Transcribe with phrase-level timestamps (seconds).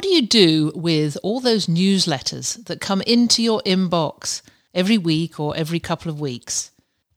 [0.00, 4.40] What do you do with all those newsletters that come into your inbox
[4.72, 6.70] every week or every couple of weeks?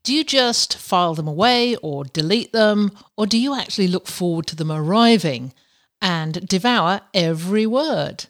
[0.04, 4.48] Do you just file them away or delete them, or do you actually look forward
[4.48, 5.54] to them arriving
[6.02, 8.26] and devour every word?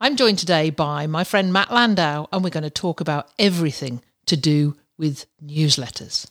[0.00, 4.00] I'm joined today by my friend Matt Landau, and we're going to talk about everything
[4.24, 6.30] to do with newsletters.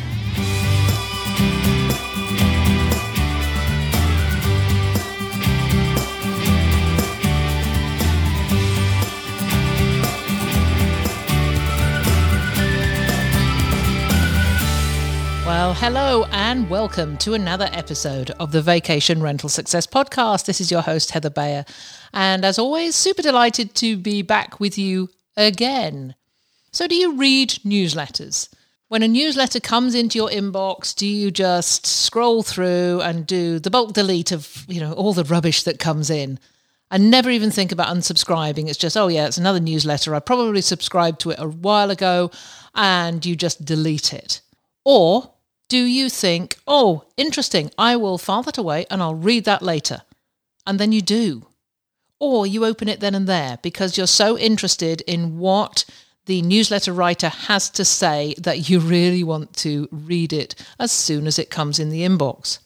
[15.51, 20.45] Well, hello and welcome to another episode of the Vacation Rental Success Podcast.
[20.45, 21.65] This is your host, Heather Bayer.
[22.13, 26.15] And as always, super delighted to be back with you again.
[26.71, 28.47] So, do you read newsletters?
[28.87, 33.69] When a newsletter comes into your inbox, do you just scroll through and do the
[33.69, 36.39] bulk delete of, you know, all the rubbish that comes in?
[36.89, 38.69] and never even think about unsubscribing.
[38.69, 40.15] It's just, oh yeah, it's another newsletter.
[40.15, 42.31] I probably subscribed to it a while ago
[42.73, 44.41] and you just delete it.
[44.83, 45.30] Or
[45.71, 50.01] do you think, oh, interesting, I will file that away and I'll read that later?
[50.67, 51.47] And then you do.
[52.19, 55.85] Or you open it then and there because you're so interested in what
[56.25, 61.25] the newsletter writer has to say that you really want to read it as soon
[61.25, 62.59] as it comes in the inbox.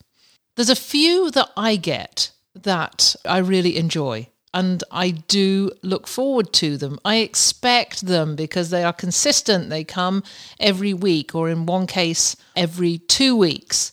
[0.56, 6.54] There's a few that I get that I really enjoy and I do look forward
[6.54, 6.98] to them.
[7.04, 9.70] I expect them because they are consistent.
[9.70, 10.24] They come
[10.62, 13.92] every week, or in one case, every two weeks.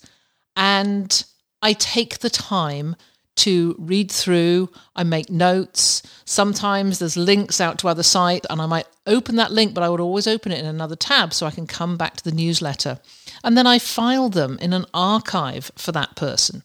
[0.57, 1.25] And
[1.63, 2.95] I take the time
[3.35, 4.71] to read through.
[4.95, 6.01] I make notes.
[6.25, 9.89] Sometimes there's links out to other sites, and I might open that link, but I
[9.89, 13.01] would always open it in another tab so I can come back to the newsletter.
[13.43, 16.63] And then I file them in an archive for that person.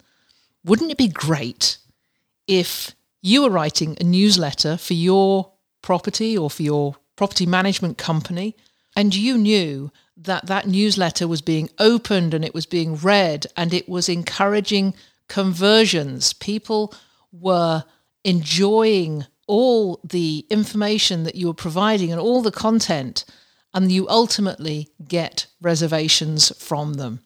[0.63, 1.79] Wouldn't it be great
[2.47, 2.93] if
[3.27, 5.51] you were writing a newsletter for your
[5.81, 8.55] property or for your property management company,
[8.95, 13.73] and you knew that that newsletter was being opened and it was being read and
[13.73, 14.93] it was encouraging
[15.27, 16.33] conversions.
[16.33, 16.93] People
[17.31, 17.83] were
[18.23, 23.25] enjoying all the information that you were providing and all the content,
[23.73, 27.19] and you ultimately get reservations from them.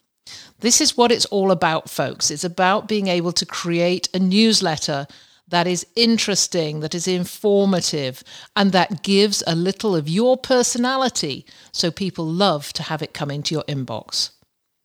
[0.60, 2.32] This is what it's all about, folks.
[2.32, 5.08] It's about being able to create a newsletter
[5.52, 8.24] that is interesting, that is informative,
[8.56, 13.30] and that gives a little of your personality so people love to have it come
[13.30, 14.32] into your inbox.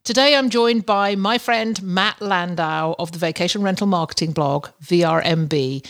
[0.04, 5.84] Today I'm joined by my friend Matt Landau of the vacation rental marketing blog, VRMB.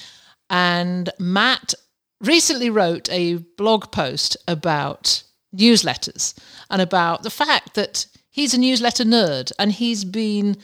[0.49, 1.75] And Matt
[2.21, 5.23] recently wrote a blog post about
[5.55, 6.39] newsletters
[6.71, 10.57] and about the fact that he's a newsletter nerd and he's been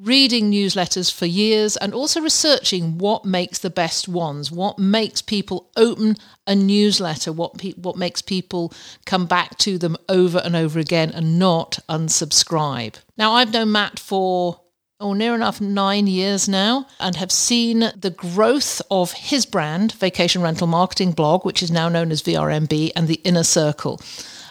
[0.00, 5.70] reading newsletters for years and also researching what makes the best ones, what makes people
[5.76, 6.16] open
[6.46, 8.72] a newsletter, what pe- what makes people
[9.06, 12.96] come back to them over and over again and not unsubscribe.
[13.16, 14.60] Now, I've known Matt for
[15.00, 20.40] oh, near enough nine years now, and have seen the growth of his brand, Vacation
[20.40, 24.00] Rental Marketing Blog, which is now known as VRMB, and the Inner Circle.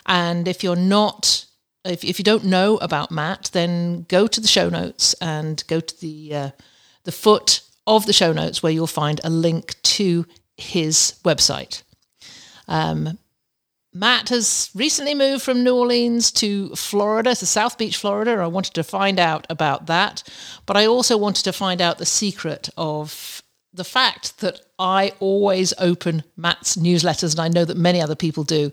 [0.06, 1.46] And if you're not
[1.86, 5.80] if, if you don't know about Matt, then go to the show notes and go
[5.80, 6.50] to the uh,
[7.04, 11.84] the foot of the show notes where you'll find a link to his website.
[12.68, 13.18] Um,
[13.94, 18.32] Matt has recently moved from New Orleans to Florida, to South Beach, Florida.
[18.32, 20.24] I wanted to find out about that,
[20.66, 25.74] but I also wanted to find out the secret of the fact that I always
[25.78, 28.72] open Matt's newsletters, and I know that many other people do.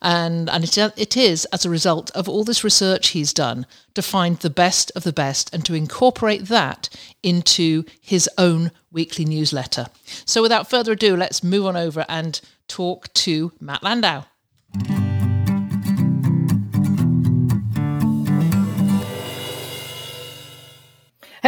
[0.00, 4.02] And, and it, it is as a result of all this research he's done to
[4.02, 6.88] find the best of the best and to incorporate that
[7.22, 9.86] into his own weekly newsletter.
[10.24, 14.24] So without further ado, let's move on over and talk to Matt Landau.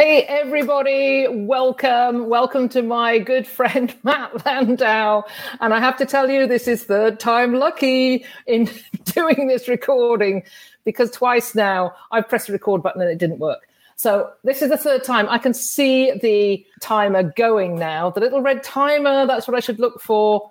[0.03, 2.31] Hey, everybody, welcome.
[2.31, 5.25] Welcome to my good friend Matt Landau.
[5.61, 8.71] And I have to tell you, this is third time lucky in
[9.05, 10.43] doing this recording
[10.87, 13.69] because twice now I've pressed the record button and it didn't work.
[13.95, 15.29] So this is the third time.
[15.29, 19.27] I can see the timer going now, the little red timer.
[19.27, 20.51] That's what I should look for.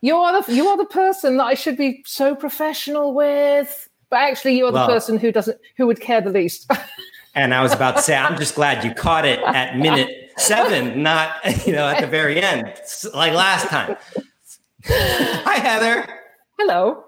[0.00, 4.20] You are the you are the person that I should be so professional with, but
[4.20, 6.70] actually, you are the person who doesn't who would care the least.
[7.34, 11.02] And I was about to say, I'm just glad you caught it at minute seven,
[11.02, 12.72] not you know at the very end,
[13.12, 13.96] like last time.
[14.84, 16.08] Hi, Heather.
[16.58, 17.04] Hello.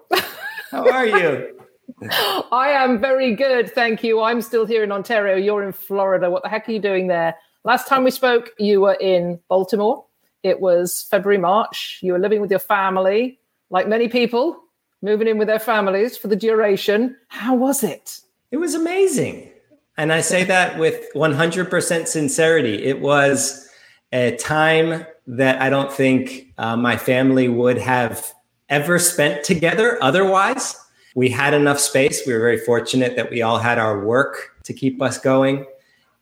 [0.71, 1.57] How are you?
[2.51, 4.21] I am very good, thank you.
[4.21, 5.35] I'm still here in Ontario.
[5.35, 6.29] You're in Florida.
[6.29, 7.35] What the heck are you doing there?
[7.63, 10.05] Last time we spoke, you were in Baltimore.
[10.43, 11.99] It was February, March.
[12.01, 13.39] You were living with your family,
[13.69, 14.57] like many people,
[15.01, 17.15] moving in with their families for the duration.
[17.29, 18.21] How was it?
[18.51, 19.51] It was amazing.
[19.97, 22.83] And I say that with 100% sincerity.
[22.83, 23.67] It was
[24.13, 28.31] a time that I don't think uh, my family would have
[28.69, 30.75] ever spent together otherwise.
[31.15, 32.25] We had enough space.
[32.27, 35.65] We were very fortunate that we all had our work to keep us going.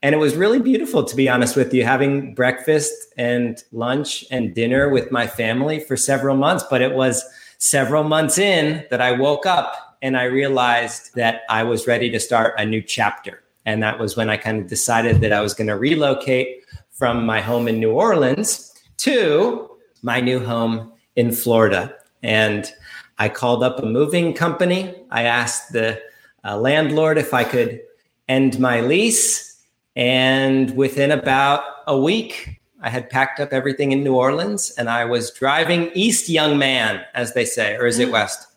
[0.02, 4.54] And it was really beautiful, to be honest with you, having breakfast and lunch and
[4.54, 6.64] dinner with my family for several months.
[6.70, 7.26] But it was
[7.58, 12.20] several months in that I woke up and I realized that I was ready to
[12.20, 13.42] start a new chapter.
[13.66, 17.26] And that was when I kind of decided that I was going to relocate from
[17.26, 19.70] my home in New Orleans to
[20.02, 21.94] my new home in Florida.
[22.22, 22.72] And
[23.18, 24.94] I called up a moving company.
[25.10, 26.02] I asked the
[26.44, 27.82] uh, landlord if I could
[28.28, 29.64] end my lease.
[29.96, 35.06] And within about a week, I had packed up everything in New Orleans and I
[35.06, 38.48] was driving east, young man, as they say, or is it west?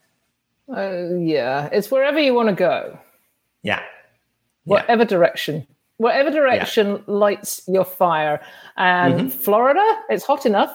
[0.69, 2.99] Uh, yeah, it's wherever you want to go.
[3.63, 3.83] Yeah.
[4.69, 5.09] Whatever yeah.
[5.09, 5.67] direction.
[5.97, 7.03] Whatever direction yeah.
[7.07, 8.41] lights your fire.
[8.77, 9.29] And mm-hmm.
[9.29, 10.73] Florida, it's hot enough.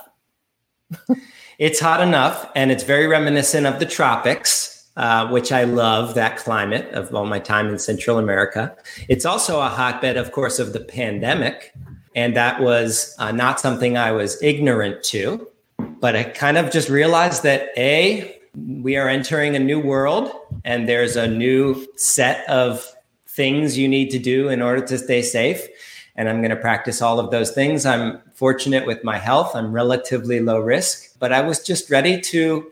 [1.58, 6.38] it's hot enough, and it's very reminiscent of the tropics, uh, which I love that
[6.38, 8.76] climate of all my time in Central America.
[9.08, 11.74] It's also a hotbed, of course, of the pandemic.
[12.16, 15.48] And that was uh, not something I was ignorant to,
[15.78, 20.32] but I kind of just realized that A, we are entering a new world
[20.64, 22.88] and there's a new set of
[23.36, 25.68] things you need to do in order to stay safe.
[26.16, 27.86] And I'm going to practice all of those things.
[27.86, 29.56] I'm fortunate with my health.
[29.56, 32.72] I'm relatively low risk, but I was just ready to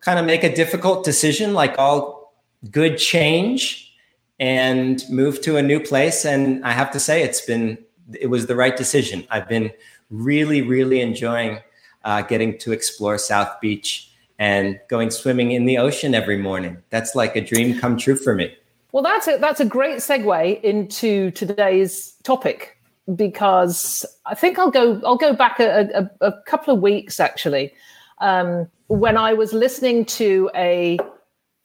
[0.00, 2.34] kind of make a difficult decision, like all
[2.70, 3.92] good change,
[4.38, 6.24] and move to a new place.
[6.24, 7.78] And I have to say, it's been,
[8.20, 9.26] it was the right decision.
[9.30, 9.72] I've been
[10.10, 11.58] really, really enjoying
[12.04, 16.78] uh, getting to explore South Beach and going swimming in the ocean every morning.
[16.90, 18.56] That's like a dream come true for me.
[18.92, 22.78] Well, that's a, that's a great segue into today's topic
[23.14, 27.72] because I think I'll go I'll go back a, a, a couple of weeks actually
[28.18, 30.98] um, when I was listening to a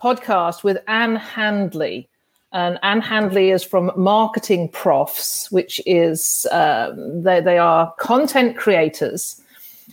[0.01, 2.09] podcast with Ann Handley.
[2.51, 9.41] And Ann Handley is from Marketing Profs, which is um, they, they are content creators.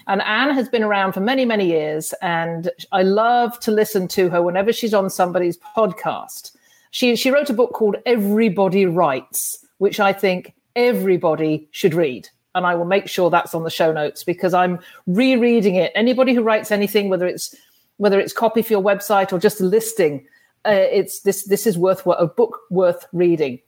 [0.09, 2.12] And Anne has been around for many, many years.
[2.21, 6.53] And I love to listen to her whenever she's on somebody's podcast
[6.90, 12.28] she she wrote a book called Everybody Writes, which I think everybody should read.
[12.54, 15.92] And I will make sure that's on the show notes because I'm rereading it.
[15.94, 17.54] Anybody who writes anything, whether it's
[17.98, 20.26] whether it's copy for your website or just a listing,
[20.66, 23.60] uh, it's this this is worth a book worth reading.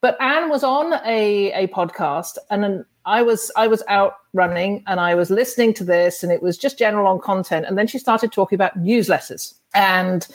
[0.00, 5.00] But Ann was on a, a podcast and I was I was out running and
[5.00, 7.66] I was listening to this and it was just general on content.
[7.66, 9.54] And then she started talking about newsletters.
[9.74, 10.26] And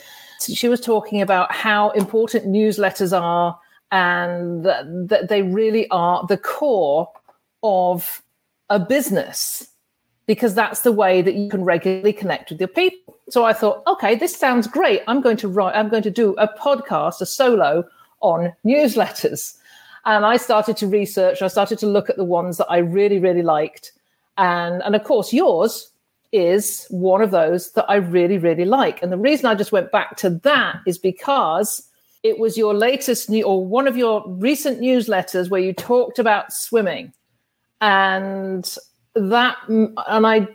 [0.46, 3.58] she was talking about how important newsletters are
[3.90, 7.08] and that, they really are the core
[7.62, 8.22] of
[8.70, 9.68] a business
[10.26, 13.16] because that's the way that you can regularly connect with your people.
[13.28, 15.02] So I thought, okay, this sounds great.
[15.06, 17.84] I'm going to write, I'm going to do a podcast, a solo
[18.20, 19.56] on newsletters.
[20.04, 23.18] And I started to research, I started to look at the ones that I really,
[23.18, 23.92] really liked.
[24.36, 25.91] And, and of course, yours
[26.32, 29.02] is one of those that I really, really like.
[29.02, 31.86] And the reason I just went back to that is because
[32.22, 36.52] it was your latest new or one of your recent newsletters where you talked about
[36.52, 37.12] swimming.
[37.80, 38.76] And
[39.14, 40.48] that, and I,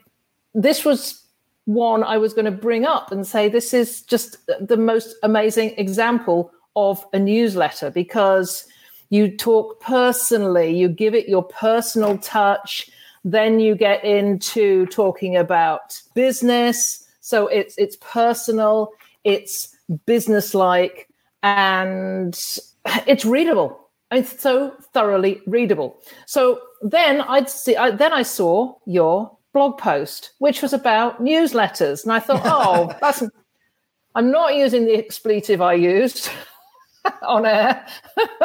[0.53, 1.23] this was
[1.65, 5.73] one I was going to bring up and say this is just the most amazing
[5.77, 8.65] example of a newsletter because
[9.09, 12.89] you talk personally, you give it your personal touch
[13.23, 17.03] then you get into talking about business.
[17.21, 18.91] So it's it's personal,
[19.23, 21.09] it's businesslike,
[21.43, 22.39] and
[23.07, 23.79] it's readable.
[24.11, 25.97] It's so thoroughly readable.
[26.25, 27.75] So then I'd see.
[27.75, 32.95] I, then I saw your blog post, which was about newsletters, and I thought, oh,
[33.01, 33.23] that's.
[34.15, 36.29] I'm not using the expletive I used.
[37.23, 37.85] on air.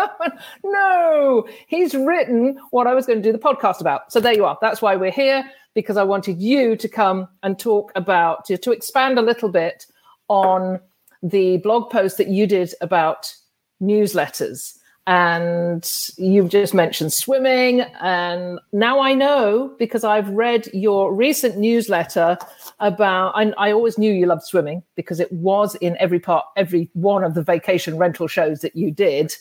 [0.64, 4.12] no, he's written what I was going to do the podcast about.
[4.12, 4.58] So there you are.
[4.60, 8.72] That's why we're here because I wanted you to come and talk about to, to
[8.72, 9.86] expand a little bit
[10.28, 10.80] on
[11.22, 13.32] the blog post that you did about
[13.80, 17.80] newsletters and you've just mentioned swimming.
[18.00, 22.38] And now i know because i've read your recent newsletter
[22.80, 26.90] about I, I, always knew you loved swimming because it was in every part every
[26.94, 29.34] one of the vacation rental shows that you did.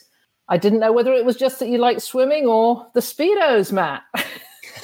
[0.48, 4.04] I didn't know whether it was just that you liked swimming or the speedos matt.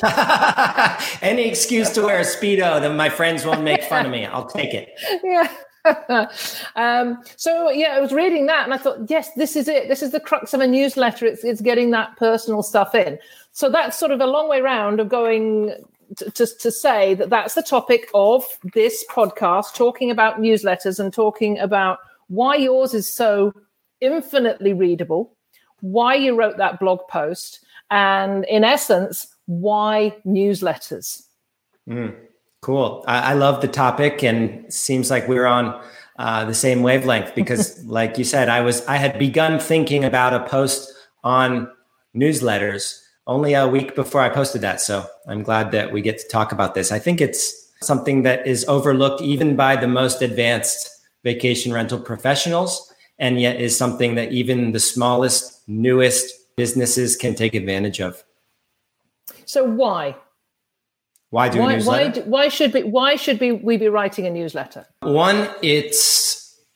[1.21, 4.45] Any excuse to wear a speedo that my friends won't make fun of me i'll
[4.45, 4.89] take it.
[5.23, 5.51] Yeah
[6.75, 9.87] um, so yeah, I was reading that and I thought, yes, this is it.
[9.87, 11.25] This is the crux of a newsletter.
[11.25, 13.19] It's it's getting that personal stuff in.
[13.51, 15.73] So that's sort of a long way round of going
[16.17, 21.13] to, to, to say that that's the topic of this podcast, talking about newsletters and
[21.13, 23.53] talking about why yours is so
[24.01, 25.35] infinitely readable,
[25.81, 31.23] why you wrote that blog post, and in essence, why newsletters.
[31.89, 32.15] Mm.
[32.61, 33.03] Cool.
[33.07, 35.79] I, I love the topic, and seems like we're on
[36.17, 40.33] uh, the same wavelength because, like you said, I was I had begun thinking about
[40.33, 40.91] a post
[41.23, 41.69] on
[42.15, 44.81] newsletters only a week before I posted that.
[44.81, 46.91] So I'm glad that we get to talk about this.
[46.91, 50.89] I think it's something that is overlooked even by the most advanced
[51.23, 57.53] vacation rental professionals, and yet is something that even the smallest, newest businesses can take
[57.53, 58.23] advantage of.
[59.45, 60.15] So why?
[61.29, 62.21] Why do why, a newsletter?
[62.21, 64.85] Why, why should be why should be we be writing a newsletter?
[65.01, 65.95] One, it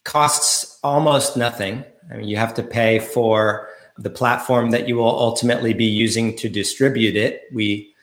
[0.04, 1.84] costs almost nothing.
[2.10, 3.68] I mean, you have to pay for
[3.98, 7.42] the platform that you will ultimately be using to distribute it.
[7.52, 7.94] We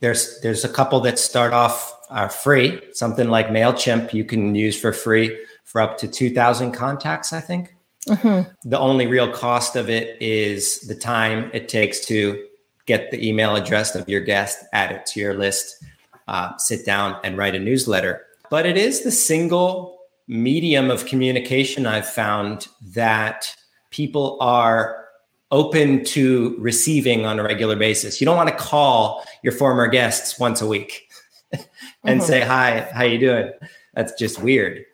[0.00, 4.80] there's there's a couple that start off are free, something like Mailchimp you can use
[4.80, 7.32] for free for up to two thousand contacts.
[7.32, 7.74] I think.
[8.08, 8.50] Mm-hmm.
[8.70, 12.42] The only real cost of it is the time it takes to
[12.86, 15.84] get the email address of your guest, add it to your list,
[16.28, 18.24] uh, sit down and write a newsletter.
[18.50, 23.54] But it is the single medium of communication I've found that
[23.90, 25.06] people are
[25.50, 28.20] open to receiving on a regular basis.
[28.20, 31.08] You don't want to call your former guests once a week
[31.52, 32.20] and mm-hmm.
[32.20, 33.50] say, hi, how you doing?
[33.94, 34.84] That's just weird.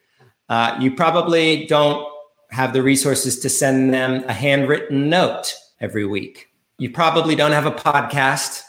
[0.48, 2.06] Uh, you probably don't
[2.50, 6.48] have the resources to send them a handwritten note every week.
[6.78, 8.62] You probably don't have a podcast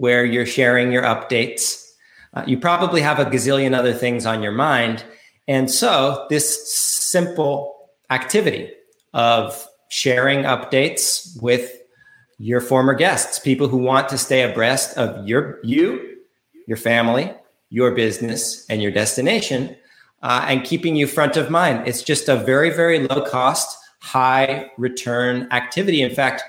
[0.00, 1.86] where you're sharing your updates.
[2.32, 5.04] Uh, you probably have a gazillion other things on your mind.
[5.46, 8.70] And so, this simple activity
[9.12, 11.76] of sharing updates with
[12.38, 16.16] your former guests, people who want to stay abreast of your you,
[16.66, 17.30] your family,
[17.68, 19.76] your business, and your destination,
[20.22, 21.86] uh, and keeping you front of mind.
[21.86, 26.00] It's just a very, very low cost, high return activity.
[26.00, 26.42] In fact,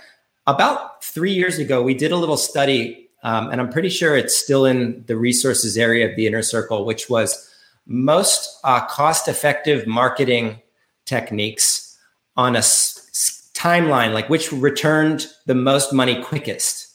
[0.48, 4.35] about three years ago, we did a little study, um, and I'm pretty sure it's
[4.35, 7.49] still in the resources area of the inner circle, which was
[7.85, 10.61] most uh, cost effective marketing
[11.05, 11.97] techniques
[12.35, 16.87] on a s- timeline, like which returned the most money quickest.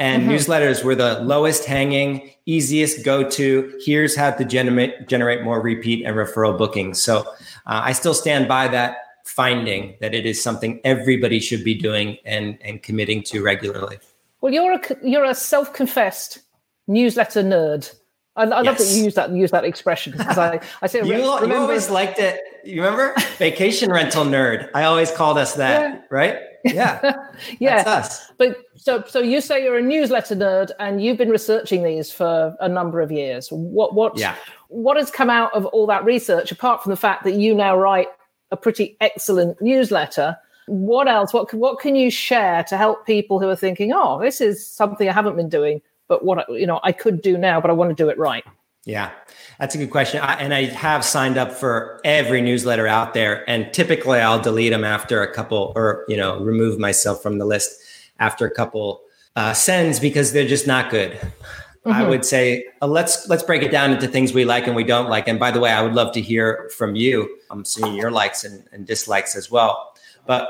[0.00, 0.32] And mm-hmm.
[0.32, 3.80] newsletters were the lowest hanging, easiest go to.
[3.84, 7.02] Here's how to generate, generate more repeat and referral bookings.
[7.02, 7.20] So
[7.66, 12.16] uh, I still stand by that finding that it is something everybody should be doing
[12.24, 13.98] and, and committing to regularly.
[14.40, 16.40] Well, you're a, you're a self confessed
[16.86, 17.94] newsletter nerd.
[18.36, 18.66] I, I yes.
[18.66, 21.54] love that you use that use that expression because I, I say you, remember, you
[21.54, 22.40] always liked it.
[22.64, 24.70] You remember vacation rental nerd?
[24.74, 26.00] I always called us that, yeah.
[26.10, 26.38] right?
[26.64, 27.00] Yeah,
[27.58, 27.82] yeah.
[27.82, 28.32] That's us.
[28.38, 32.56] But so so you say you're a newsletter nerd and you've been researching these for
[32.60, 33.48] a number of years.
[33.50, 34.36] What what yeah.
[34.68, 37.76] what has come out of all that research apart from the fact that you now
[37.76, 38.08] write
[38.50, 40.36] a pretty excellent newsletter.
[40.68, 41.32] What else?
[41.32, 45.08] What what can you share to help people who are thinking, "Oh, this is something
[45.08, 47.90] I haven't been doing, but what you know I could do now, but I want
[47.90, 48.44] to do it right."
[48.84, 49.10] Yeah,
[49.58, 50.20] that's a good question.
[50.20, 54.72] I, and I have signed up for every newsletter out there, and typically I'll delete
[54.72, 57.80] them after a couple, or you know, remove myself from the list
[58.18, 59.02] after a couple
[59.36, 61.12] uh, sends because they're just not good.
[61.12, 61.92] Mm-hmm.
[61.92, 64.84] I would say uh, let's let's break it down into things we like and we
[64.84, 65.28] don't like.
[65.28, 67.38] And by the way, I would love to hear from you.
[67.50, 69.94] I'm seeing your likes and, and dislikes as well.
[70.28, 70.48] But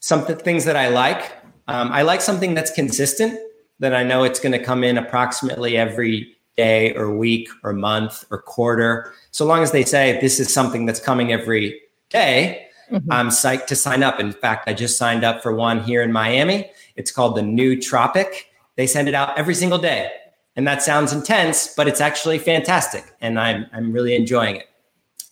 [0.00, 1.32] some th- things that I like,
[1.68, 3.38] um, I like something that's consistent.
[3.78, 8.24] That I know it's going to come in approximately every day or week or month
[8.30, 9.12] or quarter.
[9.30, 13.10] So long as they say this is something that's coming every day, mm-hmm.
[13.10, 14.20] I'm psyched to sign up.
[14.20, 16.70] In fact, I just signed up for one here in Miami.
[16.94, 18.52] It's called the New Tropic.
[18.76, 20.10] They send it out every single day.
[20.54, 23.04] And that sounds intense, but it's actually fantastic.
[23.20, 24.68] And I'm, I'm really enjoying it.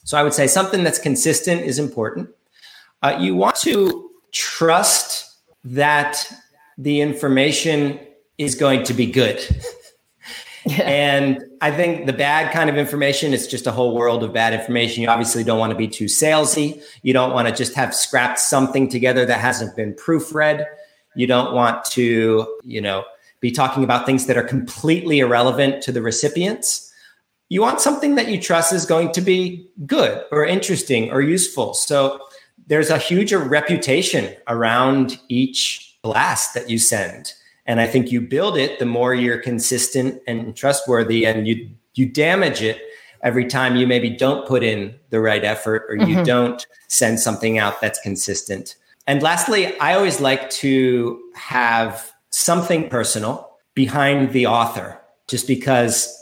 [0.05, 2.31] So I would say something that's consistent is important.
[3.03, 6.31] Uh, you want to trust that
[6.79, 7.99] the information
[8.39, 9.41] is going to be good.
[10.67, 10.83] Yeah.
[10.83, 14.53] And I think the bad kind of information is just a whole world of bad
[14.53, 15.03] information.
[15.03, 16.83] You obviously don't want to be too salesy.
[17.03, 20.67] You don't want to just have scrapped something together that hasn't been proofread.
[21.17, 23.05] You don't want to, you know,
[23.41, 26.93] be talking about things that are completely irrelevant to the recipients.
[27.49, 31.73] You want something that you trust is going to be good or interesting or useful.
[31.73, 32.21] So
[32.71, 37.35] there's a huge reputation around each blast that you send.
[37.67, 42.07] And I think you build it the more you're consistent and trustworthy and you you
[42.07, 42.81] damage it
[43.23, 46.23] every time you maybe don't put in the right effort or you mm-hmm.
[46.23, 48.77] don't send something out that's consistent.
[49.09, 56.17] And lastly, I always like to have something personal behind the author just because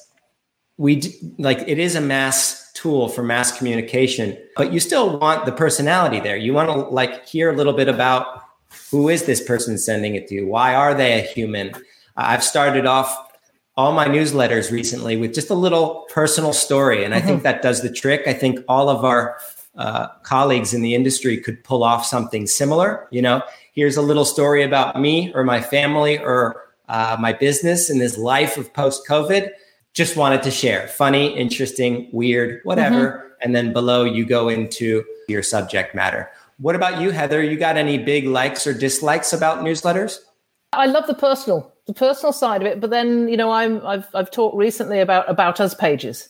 [0.78, 1.02] we
[1.38, 6.20] like it is a mass tool for mass communication but you still want the personality
[6.20, 6.36] there.
[6.36, 8.42] You want to like hear a little bit about
[8.90, 10.34] who is this person sending it to?
[10.34, 11.72] You why are they a human?
[12.16, 13.08] I've started off
[13.76, 17.44] all my newsletters recently with just a little personal story and i think mm-hmm.
[17.44, 18.22] that does the trick.
[18.26, 19.38] I think all of our
[19.76, 23.42] uh, colleagues in the industry could pull off something similar you know?
[23.72, 28.18] Here's a little story about me or my family or uh, my business in this
[28.18, 29.50] life of post COVID.
[29.98, 33.10] Just wanted to share funny, interesting, weird, whatever.
[33.10, 33.26] Mm-hmm.
[33.42, 36.30] And then below you go into your subject matter.
[36.58, 37.42] What about you, Heather?
[37.42, 40.18] You got any big likes or dislikes about newsletters?
[40.72, 42.80] I love the personal, the personal side of it.
[42.80, 46.28] But then, you know, I'm I've I've talked recently about about us pages.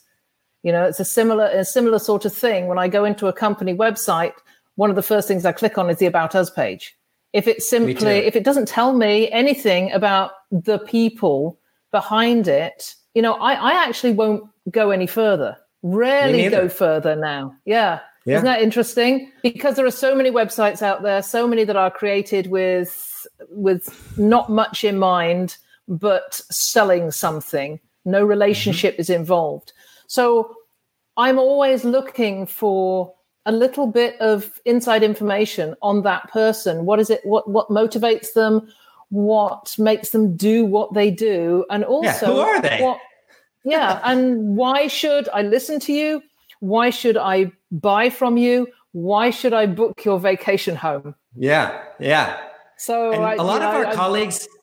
[0.63, 2.69] You know, it's a similar a similar sort of thing.
[2.69, 4.33] When I go into a company website,
[4.77, 6.97] one of the first things I click on is the about us page
[7.35, 11.59] if it simply if it doesn't tell me anything about the people
[11.91, 17.55] behind it you know i i actually won't go any further rarely go further now
[17.65, 18.01] yeah.
[18.25, 21.77] yeah isn't that interesting because there are so many websites out there so many that
[21.77, 29.03] are created with with not much in mind but selling something no relationship mm-hmm.
[29.03, 29.73] is involved
[30.09, 30.55] so
[31.17, 33.15] i'm always looking for
[33.49, 36.85] a little bit of inside information on that person.
[36.85, 37.25] What is it?
[37.25, 38.69] What what motivates them?
[39.11, 41.65] What makes them do what they do?
[41.71, 42.81] And also, yeah, who are they?
[42.83, 43.01] What,
[43.65, 46.23] yeah, and why should I listen to you?
[46.61, 48.69] Why should I buy from you?
[48.93, 51.15] Why should I book your vacation home?
[51.37, 52.39] Yeah, yeah.
[52.77, 54.57] So I, a lot of our I, colleagues I,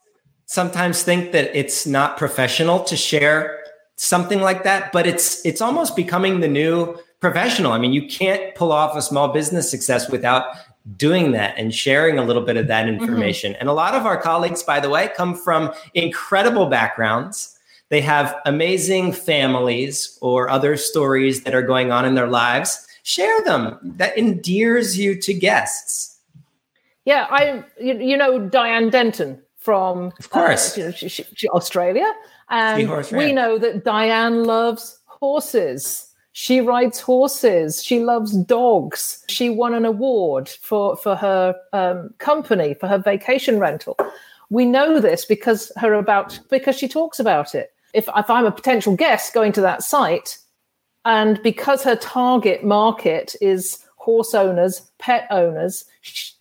[0.45, 3.59] sometimes think that it's not professional to share
[3.97, 7.71] something like that, but it's it's almost becoming the new professional.
[7.71, 10.45] I mean, you can't pull off a small business success without
[10.97, 13.01] doing that and sharing a little bit of that mm-hmm.
[13.01, 13.53] information.
[13.53, 13.61] Mm-hmm.
[13.61, 17.57] And a lot of our colleagues, by the way, come from incredible backgrounds.
[17.89, 22.87] They have amazing families or other stories that are going on in their lives.
[23.03, 23.77] Share them.
[23.83, 26.17] That endears you to guests.
[27.05, 31.47] Yeah, I you, you know Diane Denton from of course uh, you know, she, she,
[31.49, 32.11] Australia,
[32.49, 36.11] and we know that Diane loves horses.
[36.37, 37.81] She rides horses.
[37.81, 39.23] She loves dogs.
[39.29, 43.95] She won an award for, for her um, company, for her vacation rental.
[44.49, 47.71] We know this because her about because she talks about it.
[47.93, 50.37] If, if I'm a potential guest going to that site,
[51.05, 55.85] and because her target market is horse owners, pet owners,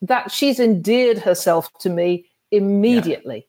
[0.02, 3.46] that she's endeared herself to me immediately.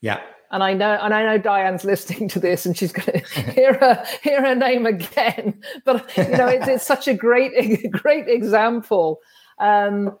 [0.00, 0.16] Yeah.
[0.16, 3.40] yeah and I know and I know Diane's listening to this and she's going to
[3.52, 5.60] hear her hear her name again.
[5.84, 9.18] But you know, it's, it's such a great great example.
[9.58, 10.16] Um,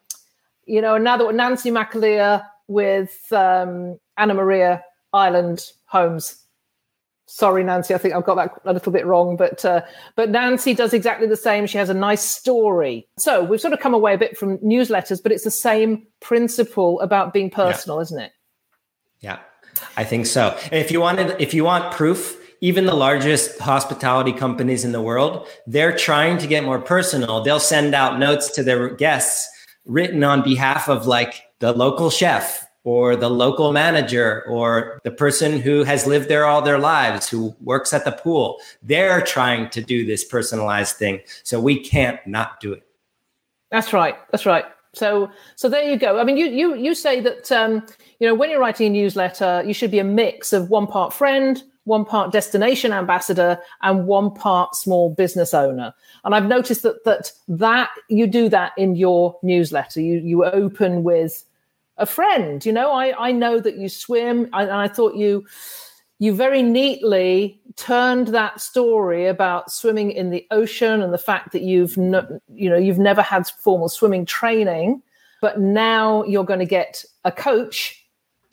[0.66, 6.40] you know, another Nancy McAleer with um, Anna Maria Island Homes.
[7.26, 9.82] Sorry, Nancy, I think I've got that a little bit wrong, but uh,
[10.16, 11.66] but Nancy does exactly the same.
[11.66, 13.06] She has a nice story.
[13.18, 17.00] So we've sort of come away a bit from newsletters, but it's the same principle
[17.00, 18.02] about being personal, yeah.
[18.02, 18.32] isn't it?
[19.20, 19.38] Yeah.
[19.96, 20.58] I think so.
[20.64, 25.02] And if you wanted, if you want proof, even the largest hospitality companies in the
[25.02, 27.42] world, they're trying to get more personal.
[27.42, 29.48] They'll send out notes to their guests
[29.84, 35.60] written on behalf of like the local chef or the local manager or the person
[35.60, 38.58] who has lived there all their lives who works at the pool.
[38.82, 41.20] They're trying to do this personalized thing.
[41.42, 42.86] So we can't not do it.
[43.70, 44.16] That's right.
[44.30, 44.64] That's right.
[44.92, 46.20] So so there you go.
[46.20, 47.84] I mean, you you you say that um,
[48.24, 51.12] you know when you're writing a newsletter, you should be a mix of one part
[51.12, 55.92] friend, one part destination ambassador, and one part small business owner.
[56.24, 60.00] And I've noticed that that that you do that in your newsletter.
[60.00, 61.44] You you open with
[61.98, 62.64] a friend.
[62.64, 65.44] You know, I I know that you swim, and I thought you
[66.18, 71.60] you very neatly turned that story about swimming in the ocean and the fact that
[71.60, 75.02] you've no, you know you've never had formal swimming training
[75.42, 78.03] but now you're going to get a coach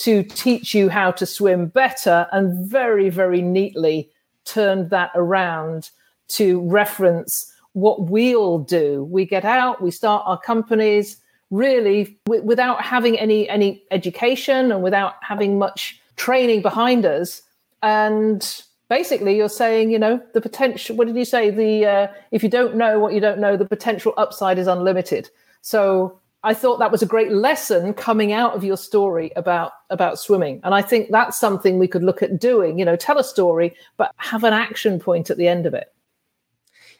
[0.02, 4.10] to teach you how to swim better and very very neatly
[4.46, 5.90] turned that around
[6.28, 9.04] to reference what we all do.
[9.04, 11.18] We get out, we start our companies
[11.52, 17.42] really w- without having any any education and without having much training behind us.
[17.84, 21.50] And basically you're saying you know the potential what did you say?
[21.50, 25.30] The uh, if you don't know what you don't know the potential upside is unlimited.
[25.62, 30.20] So i thought that was a great lesson coming out of your story about about
[30.20, 33.24] swimming and i think that's something we could look at doing you know tell a
[33.24, 35.94] story but have an action point at the end of it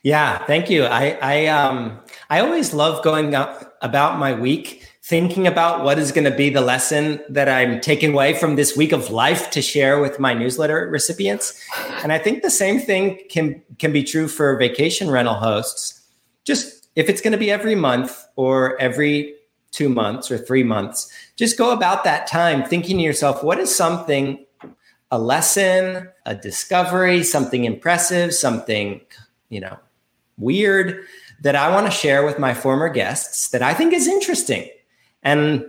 [0.04, 2.00] yeah thank you i i um
[2.30, 6.50] i always love going up about my week thinking about what is going to be
[6.50, 10.34] the lesson that I'm taking away from this week of life to share with my
[10.34, 11.60] newsletter recipients.
[12.04, 16.00] And I think the same thing can can be true for vacation rental hosts.
[16.46, 19.36] Just if it's going to be every month or every
[19.72, 23.74] 2 months or 3 months, just go about that time thinking to yourself what is
[23.74, 24.46] something
[25.12, 29.02] a lesson, a discovery, something impressive, something,
[29.50, 29.78] you know,
[30.38, 31.04] weird
[31.42, 34.70] that I want to share with my former guests that I think is interesting.
[35.24, 35.66] And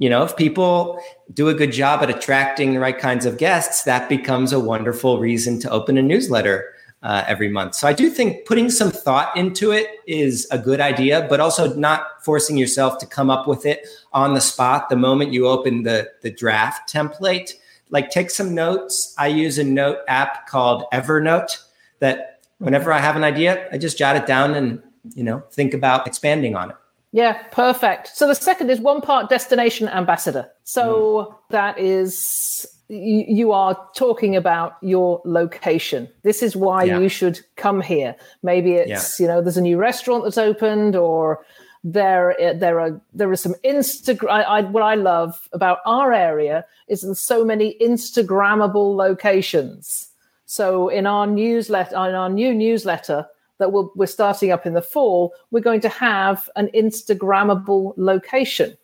[0.00, 1.00] you know, if people
[1.34, 5.18] do a good job at attracting the right kinds of guests, that becomes a wonderful
[5.18, 6.72] reason to open a newsletter
[7.02, 7.74] uh, every month.
[7.74, 11.74] So I do think putting some thought into it is a good idea, but also
[11.74, 15.84] not forcing yourself to come up with it on the spot the moment you open
[15.84, 17.52] the the draft template.
[17.90, 19.14] Like take some notes.
[19.16, 21.62] I use a note app called Evernote
[22.00, 24.82] that whenever I have an idea, I just jot it down and
[25.14, 26.76] you know think about expanding on it.
[27.12, 28.08] Yeah, perfect.
[28.08, 30.50] So the second is one part destination ambassador.
[30.64, 31.50] So mm.
[31.50, 36.08] that is you, are talking about your location.
[36.22, 36.98] This is why yeah.
[36.98, 38.16] you should come here.
[38.42, 39.24] Maybe it's yeah.
[39.24, 41.44] you know there's a new restaurant that's opened, or
[41.84, 44.30] there eh, there are there are some Instagram.
[44.30, 50.08] I, I, what I love about our area is there's so many Instagrammable locations.
[50.46, 53.26] So in our newsletter, in our new newsletter,
[53.58, 57.92] that we we are starting up in the fall, we're going to have an Instagrammable
[57.98, 58.78] location.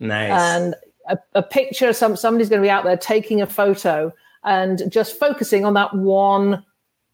[0.00, 0.30] Nice.
[0.30, 0.74] And
[1.08, 4.12] a, a picture, some somebody's going to be out there taking a photo
[4.44, 6.64] and just focusing on that one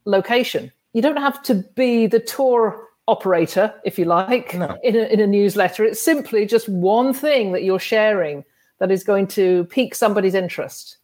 [0.04, 0.70] location.
[0.92, 4.78] You don't have to be the tour operator, if you like, no.
[4.82, 5.84] in, a, in a newsletter.
[5.84, 8.44] It's simply just one thing that you're sharing
[8.78, 10.98] that is going to pique somebody's interest.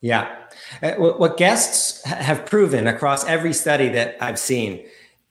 [0.00, 0.34] Yeah.
[0.82, 4.84] Uh, what guests have proven across every study that I've seen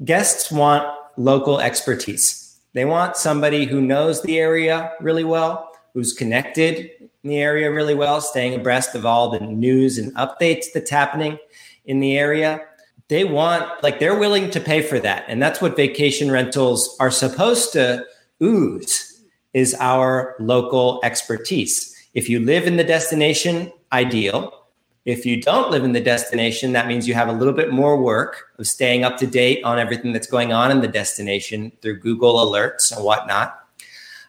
[0.03, 0.85] guests want
[1.17, 2.59] local expertise.
[2.73, 6.91] They want somebody who knows the area really well, who's connected
[7.23, 11.39] in the area really well, staying abreast of all the news and updates that's happening
[11.85, 12.61] in the area.
[13.07, 15.23] They want, like, they're willing to pay for that.
[15.27, 18.05] And that's what vacation rentals are supposed to
[18.43, 19.21] ooze
[19.53, 21.95] is our local expertise.
[22.13, 24.65] If you live in the destination, ideal.
[25.05, 28.01] If you don't live in the destination, that means you have a little bit more
[28.01, 31.99] work of staying up to date on everything that's going on in the destination through
[31.99, 33.64] Google alerts and whatnot.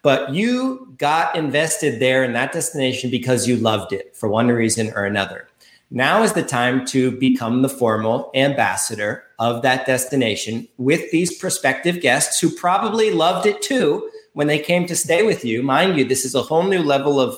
[0.07, 4.93] But you got invested there in that destination because you loved it for one reason
[4.95, 5.49] or another.
[5.91, 12.01] Now is the time to become the formal ambassador of that destination with these prospective
[12.01, 15.61] guests who probably loved it too when they came to stay with you.
[15.61, 17.37] Mind you, this is a whole new level of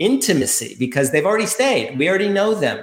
[0.00, 1.96] intimacy because they've already stayed.
[2.00, 2.82] We already know them.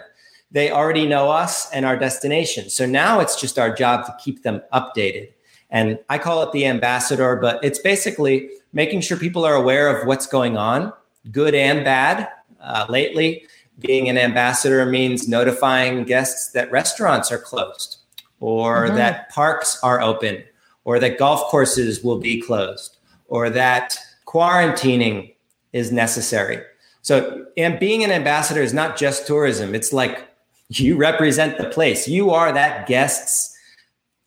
[0.50, 2.70] They already know us and our destination.
[2.70, 5.34] So now it's just our job to keep them updated.
[5.70, 10.08] And I call it the ambassador, but it's basically making sure people are aware of
[10.08, 10.92] what's going on,
[11.32, 12.28] good and bad.
[12.60, 13.46] Uh, lately,
[13.80, 17.98] being an ambassador means notifying guests that restaurants are closed
[18.40, 18.96] or mm-hmm.
[18.96, 20.44] that parks are open
[20.86, 25.34] or that golf courses will be closed or that quarantining
[25.72, 26.62] is necessary.
[27.02, 29.76] So, and being an ambassador is not just tourism.
[29.76, 30.28] It's like
[30.70, 32.08] you represent the place.
[32.08, 33.56] You are that guest's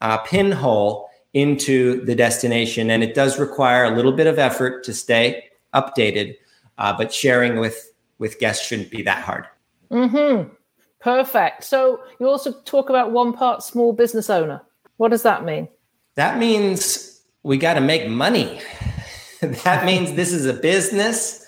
[0.01, 1.06] uh, pinhole
[1.37, 5.45] into the destination, and it does require a little bit of effort to stay
[5.75, 6.37] updated.
[6.79, 9.47] Uh, but sharing with with guests shouldn't be that hard.
[9.91, 10.53] Mm-hmm.
[11.01, 11.65] Perfect.
[11.65, 14.63] So you also talk about one part small business owner.
[14.97, 15.69] What does that mean?
[16.15, 18.61] That means we got to make money.
[19.41, 21.47] that means this is a business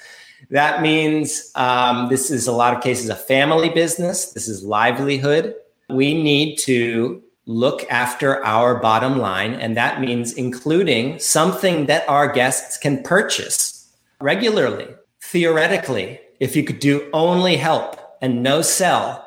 [0.50, 4.32] that means um, this is a lot of cases a family business.
[4.32, 5.54] This is livelihood.
[5.90, 12.30] We need to look after our bottom line, and that means including something that our
[12.30, 14.86] guests can purchase regularly.
[15.20, 19.24] Theoretically, if you could do only help and no sell,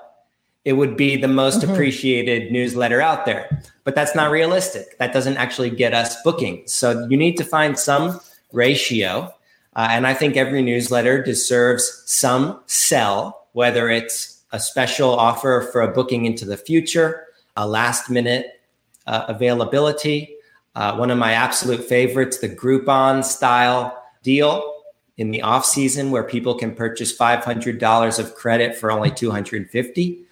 [0.64, 1.74] it would be the most mm-hmm.
[1.74, 3.62] appreciated newsletter out there.
[3.84, 4.98] But that's not realistic.
[5.00, 6.72] That doesn't actually get us bookings.
[6.72, 8.22] So you need to find some
[8.54, 9.34] ratio
[9.76, 15.82] uh, and I think every newsletter deserves some sell, whether it's a special offer for
[15.82, 18.62] a booking into the future, a last minute
[19.08, 20.36] uh, availability.
[20.76, 24.72] Uh, one of my absolute favorites, the Groupon style deal
[25.18, 30.24] in the off season where people can purchase $500 of credit for only 250.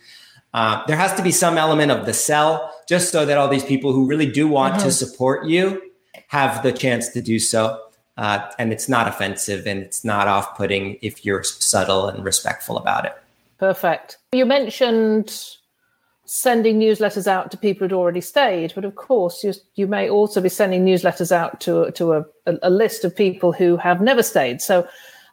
[0.53, 3.63] Uh, there has to be some element of the sell just so that all these
[3.63, 4.85] people who really do want mm-hmm.
[4.85, 5.81] to support you
[6.27, 7.79] have the chance to do so.
[8.17, 12.77] Uh, and it's not offensive and it's not off putting if you're subtle and respectful
[12.77, 13.13] about it.
[13.59, 14.17] Perfect.
[14.31, 15.58] You mentioned
[16.31, 20.39] sending newsletters out to people who'd already stayed, but of course, you, you may also
[20.39, 24.61] be sending newsletters out to, to a, a list of people who have never stayed.
[24.61, 24.87] So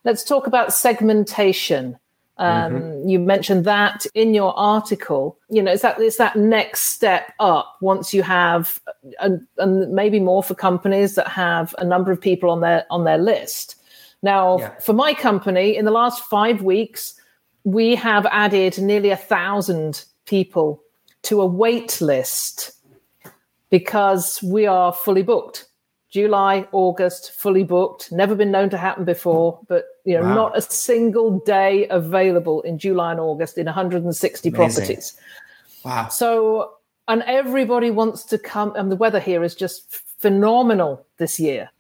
[0.05, 1.99] let's talk about segmentation.
[2.39, 3.09] Um, mm-hmm.
[3.11, 5.39] You mentioned that in your article.
[5.51, 8.81] You know, it's that it's that next step up once you have,
[9.21, 13.05] and, and maybe more for companies that have a number of people on their on
[13.05, 13.77] their list.
[14.23, 14.79] Now, yeah.
[14.79, 17.21] for my company, in the last five weeks,
[17.65, 20.83] we have added nearly a thousand people
[21.27, 22.73] to a wait list
[23.71, 25.67] because we are fully booked.
[26.09, 28.13] July, August, fully booked.
[28.13, 30.35] Never been known to happen before, but you know, wow.
[30.35, 34.57] not a single day available in July and August in 160 Amazing.
[34.57, 35.17] properties.
[35.85, 36.09] Wow.
[36.09, 36.75] So,
[37.09, 41.71] and everybody wants to come, and the weather here is just phenomenal this year.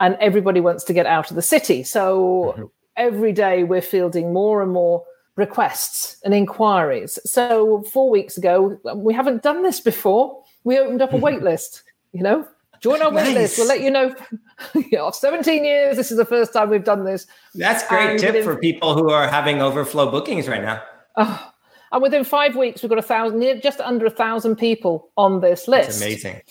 [0.00, 1.82] And everybody wants to get out of the city.
[1.82, 2.64] So, mm-hmm.
[2.96, 5.04] every day we're fielding more and more
[5.36, 7.18] requests and inquiries.
[7.24, 10.42] So, four weeks ago, we haven't done this before.
[10.64, 12.46] We opened up a wait list, you know,
[12.84, 13.34] Join our nice.
[13.34, 13.58] list.
[13.58, 14.14] We'll let you know.
[14.74, 17.26] you know, 17 years, this is the first time we've done this.
[17.54, 20.82] That's great and tip within, for people who are having overflow bookings right now.
[21.16, 21.50] Oh,
[21.92, 25.66] and within five weeks, we've got a thousand, just under a thousand people on this
[25.66, 25.88] list.
[25.88, 26.42] That's amazing.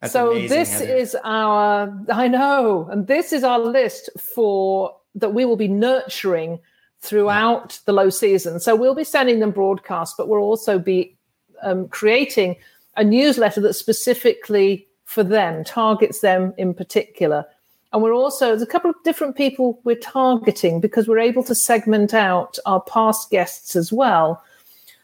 [0.00, 0.96] That's so amazing, this Heather.
[0.96, 6.58] is our, I know, and this is our list for that we will be nurturing
[7.02, 8.60] throughout the low season.
[8.60, 11.16] So we'll be sending them broadcasts, but we'll also be
[11.62, 12.56] um, creating
[12.96, 17.44] a newsletter that specifically for them, targets them in particular.
[17.92, 21.54] And we're also, there's a couple of different people we're targeting because we're able to
[21.54, 24.42] segment out our past guests as well.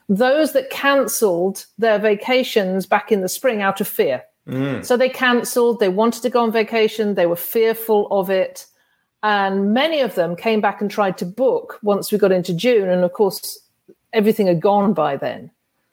[0.09, 4.23] Those that cancelled their vacations back in the spring out of fear.
[4.47, 4.83] Mm.
[4.83, 8.65] So they cancelled, they wanted to go on vacation, they were fearful of it.
[9.23, 12.89] And many of them came back and tried to book once we got into June.
[12.89, 13.59] And of course,
[14.13, 15.51] everything had gone by then.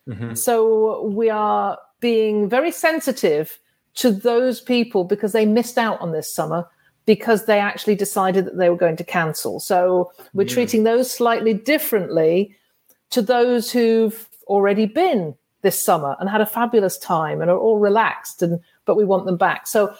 [0.08, 0.34] Mm-hmm.
[0.34, 3.58] So we are being very sensitive
[3.94, 6.68] to those people because they missed out on this summer
[7.06, 9.60] because they actually decided that they were going to cancel.
[9.60, 10.54] So we're yeah.
[10.54, 12.54] treating those slightly differently
[13.10, 17.78] to those who've already been this summer and had a fabulous time and are all
[17.78, 19.66] relaxed and but we want them back.
[19.66, 19.94] So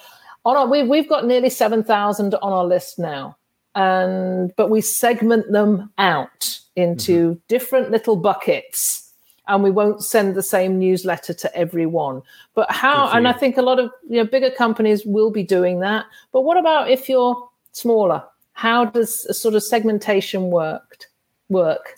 [0.46, 3.36] on our, we've, we've got nearly 7,000 on our list now.
[3.74, 7.38] And but we segment them out into mm-hmm.
[7.48, 9.12] different little buckets
[9.48, 12.22] and we won't send the same newsletter to everyone.
[12.54, 15.80] But how, and I think a lot of you know, bigger companies will be doing
[15.80, 16.06] that.
[16.32, 17.36] But what about if you're
[17.72, 18.24] smaller?
[18.52, 21.08] How does a sort of segmentation worked
[21.48, 21.96] work?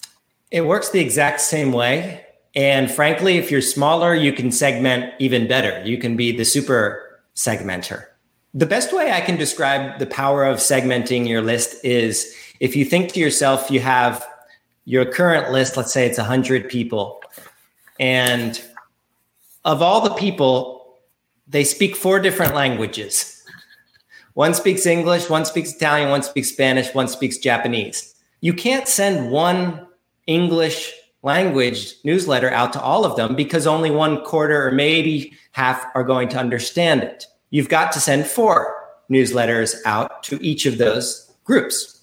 [0.51, 2.25] It works the exact same way.
[2.55, 5.83] And frankly, if you're smaller, you can segment even better.
[5.85, 8.07] You can be the super segmenter.
[8.59, 12.85] The best way I can describe the power of segmenting your list is if you
[12.85, 14.27] think to yourself, you have
[14.85, 17.23] your current list, let's say it's 100 people,
[18.01, 18.61] and
[19.65, 20.99] of all the people,
[21.47, 23.45] they speak four different languages.
[24.35, 28.13] One speaks English, one speaks Italian, one speaks Spanish, one speaks Japanese.
[28.41, 29.87] You can't send one
[30.27, 30.93] English
[31.23, 36.03] language newsletter out to all of them because only one quarter or maybe half are
[36.03, 37.29] going to understand it.
[37.51, 38.75] You've got to send four
[39.11, 42.03] newsletters out to each of those groups.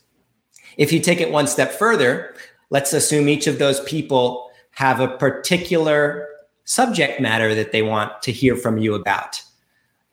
[0.77, 2.36] If you take it one step further,
[2.69, 6.27] let's assume each of those people have a particular
[6.65, 9.41] subject matter that they want to hear from you about.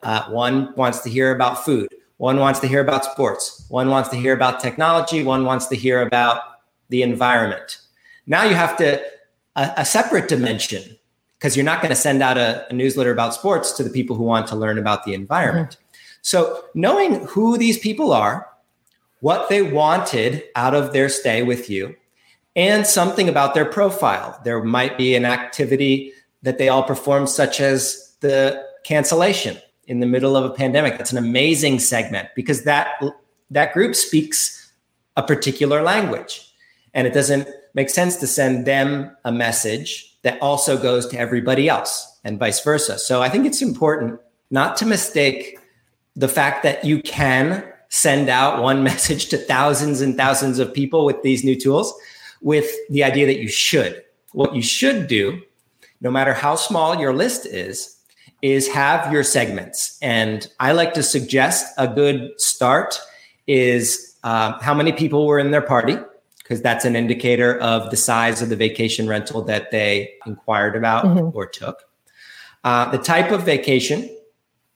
[0.03, 1.89] Uh, one wants to hear about food.
[2.19, 3.65] One wants to hear about sports.
[3.69, 5.25] One wants to hear about technology.
[5.25, 6.41] One wants to hear about
[6.89, 7.79] the environment.
[8.27, 9.03] Now you have to
[9.57, 10.97] a, a separate dimension
[11.43, 14.15] because you're not going to send out a, a, newsletter about sports to the people
[14.15, 15.71] who want to learn about the environment.
[15.71, 15.87] Mm-hmm.
[16.23, 18.47] So knowing who these people are,
[19.19, 21.97] what they wanted out of their stay with you,
[22.55, 24.41] and something about their profile.
[24.45, 30.07] There might be an activity that they all perform, such as the cancellation in the
[30.07, 30.97] middle of a pandemic.
[30.97, 33.03] That's an amazing segment because that
[33.51, 34.73] that group speaks
[35.17, 36.53] a particular language,
[36.95, 41.69] and it doesn't make sense to send them a message that also goes to everybody
[41.69, 42.99] else, and vice versa.
[42.99, 45.59] So I think it's important not to mistake
[46.15, 51.05] the fact that you can send out one message to thousands and thousands of people
[51.05, 51.93] with these new tools
[52.41, 54.03] with the idea that you should.
[54.33, 55.43] What you should do
[56.03, 57.97] no matter how small your list is,
[58.43, 59.97] is have your segments.
[60.03, 63.01] And I like to suggest a good start
[63.47, 65.97] is uh, how many people were in their party,
[66.53, 71.03] because that's an indicator of the size of the vacation rental that they inquired about
[71.07, 71.35] mm-hmm.
[71.35, 71.85] or took.
[72.63, 74.15] Uh, the type of vacation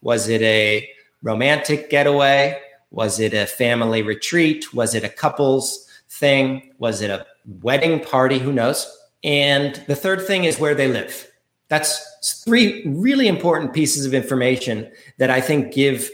[0.01, 0.89] was it a
[1.23, 2.59] romantic getaway?
[2.93, 4.73] Was it a family retreat?
[4.73, 6.73] Was it a couples thing?
[6.79, 7.27] Was it a
[7.61, 8.39] wedding party?
[8.39, 8.91] Who knows?
[9.23, 11.31] And the third thing is where they live.
[11.69, 16.11] That's three really important pieces of information that I think give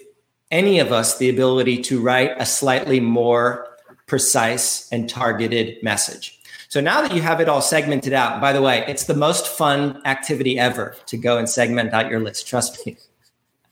[0.51, 3.71] any of us the ability to write a slightly more
[4.06, 6.38] precise and targeted message.
[6.68, 9.46] So now that you have it all segmented out, by the way, it's the most
[9.46, 12.46] fun activity ever to go and segment out your list.
[12.46, 12.96] Trust me.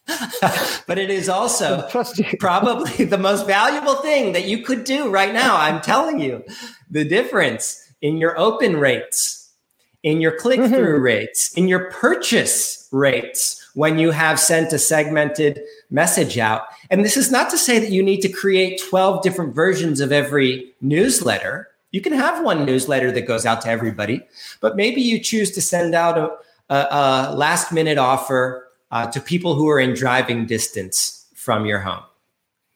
[0.86, 1.88] but it is also
[2.38, 5.56] probably the most valuable thing that you could do right now.
[5.56, 6.44] I'm telling you
[6.90, 9.50] the difference in your open rates,
[10.02, 11.02] in your click through mm-hmm.
[11.02, 16.62] rates, in your purchase rates when you have sent a segmented message out.
[16.90, 20.12] And this is not to say that you need to create 12 different versions of
[20.12, 21.68] every newsletter.
[21.92, 24.22] You can have one newsletter that goes out to everybody,
[24.61, 26.87] but maybe you choose to send out a, a,
[27.30, 32.02] a last minute offer uh, to people who are in driving distance from your home.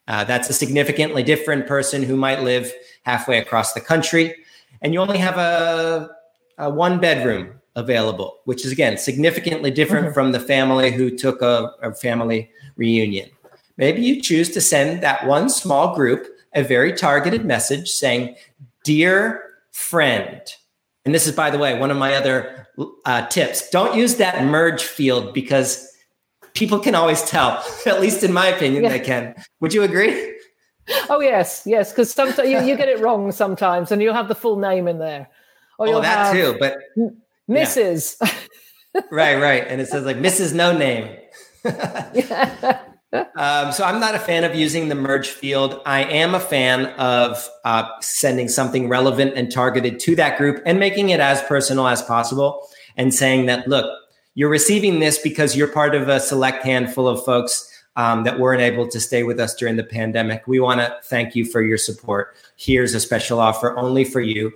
[0.07, 2.71] Uh, that's a significantly different person who might live
[3.03, 4.35] halfway across the country,
[4.81, 6.09] and you only have a,
[6.57, 10.13] a one bedroom available, which is again significantly different mm-hmm.
[10.13, 13.29] from the family who took a, a family reunion.
[13.77, 18.35] Maybe you choose to send that one small group a very targeted message saying,
[18.83, 20.41] Dear friend,
[21.03, 22.67] and this is, by the way, one of my other
[23.05, 23.69] uh, tips.
[23.69, 25.91] Don't use that merge field because
[26.53, 27.63] people can always tell.
[27.85, 28.89] At least in my opinion, yeah.
[28.89, 29.35] they can.
[29.59, 30.33] Would you agree?
[31.09, 31.91] Oh yes, yes.
[31.91, 34.99] Because sometimes you, you get it wrong sometimes, and you'll have the full name in
[34.99, 35.29] there.
[35.77, 36.55] Or oh, that too.
[36.59, 36.77] But
[37.49, 38.17] Mrs.
[38.21, 39.01] Yeah.
[39.11, 40.53] right, right, and it says like Mrs.
[40.53, 41.17] No Name.
[43.35, 45.81] um, so I'm not a fan of using the merge field.
[45.85, 50.79] I am a fan of uh, sending something relevant and targeted to that group and
[50.79, 53.85] making it as personal as possible, and saying that look,
[54.35, 58.61] you're receiving this because you're part of a select handful of folks um, that weren't
[58.61, 60.47] able to stay with us during the pandemic.
[60.47, 62.35] We want to thank you for your support.
[62.57, 64.51] Here's a special offer only for you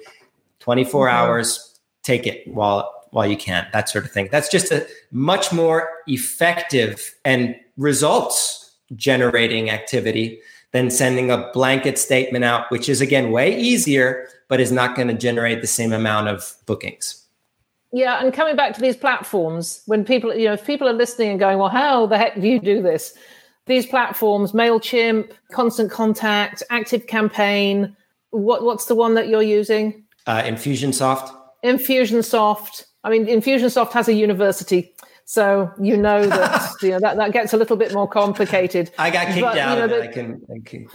[0.59, 1.15] 24 mm-hmm.
[1.15, 1.68] hours.
[2.09, 3.67] Take it while while you can.
[3.71, 4.29] That sort of thing.
[4.31, 10.41] That's just a much more effective and results generating activity
[10.71, 15.07] than sending a blanket statement out, which is again way easier, but is not going
[15.07, 17.27] to generate the same amount of bookings.
[17.91, 21.29] Yeah, and coming back to these platforms, when people, you know, if people are listening
[21.29, 23.13] and going, well, how the heck do you do this?
[23.67, 27.95] These platforms, MailChimp, Constant Contact, Active Campaign,
[28.31, 30.05] what, what's the one that you're using?
[30.25, 31.35] Uh, Infusionsoft.
[31.63, 32.85] Infusionsoft.
[33.03, 34.93] I mean, Infusionsoft has a university,
[35.25, 38.91] so you know that you know that, that gets a little bit more complicated.
[38.97, 39.77] I got kicked but, out.
[39.77, 40.41] You know, the, I can.
[40.49, 40.87] I can.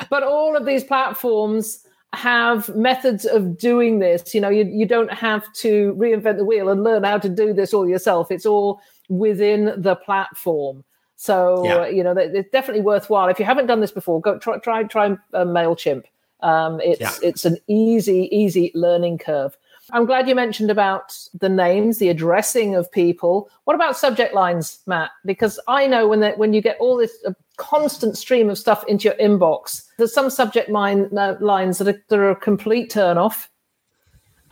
[0.10, 4.34] but all of these platforms have methods of doing this.
[4.34, 7.52] You know, you, you don't have to reinvent the wheel and learn how to do
[7.52, 8.30] this all yourself.
[8.30, 10.84] It's all within the platform.
[11.16, 11.76] So yeah.
[11.76, 13.28] uh, you know, it's definitely worthwhile.
[13.28, 16.04] If you haven't done this before, go try try try uh, Mailchimp.
[16.44, 17.14] Um, it's yeah.
[17.22, 19.56] it's an easy easy learning curve.
[19.92, 23.50] I'm glad you mentioned about the names, the addressing of people.
[23.64, 25.10] What about subject lines, Matt?
[25.24, 28.84] Because I know when that when you get all this uh, constant stream of stuff
[28.88, 32.90] into your inbox, there's some subject line, uh, lines that are, that are a complete
[32.90, 33.50] turn off,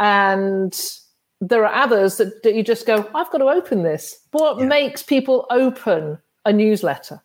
[0.00, 0.98] and
[1.42, 4.18] there are others that, that you just go, I've got to open this.
[4.30, 4.66] What yeah.
[4.66, 7.20] makes people open a newsletter?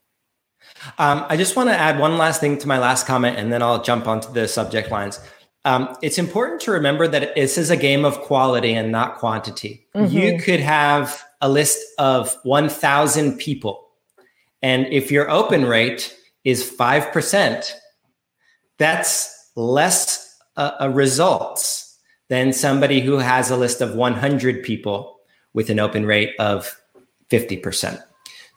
[0.97, 3.61] Um, I just want to add one last thing to my last comment, and then
[3.61, 5.19] I'll jump onto the subject lines.
[5.65, 9.85] Um, it's important to remember that this is a game of quality and not quantity.
[9.95, 10.15] Mm-hmm.
[10.15, 13.89] You could have a list of 1,000 people,
[14.61, 17.71] and if your open rate is 5%,
[18.77, 25.19] that's less uh, uh, results than somebody who has a list of 100 people
[25.53, 26.79] with an open rate of
[27.29, 28.01] 50%.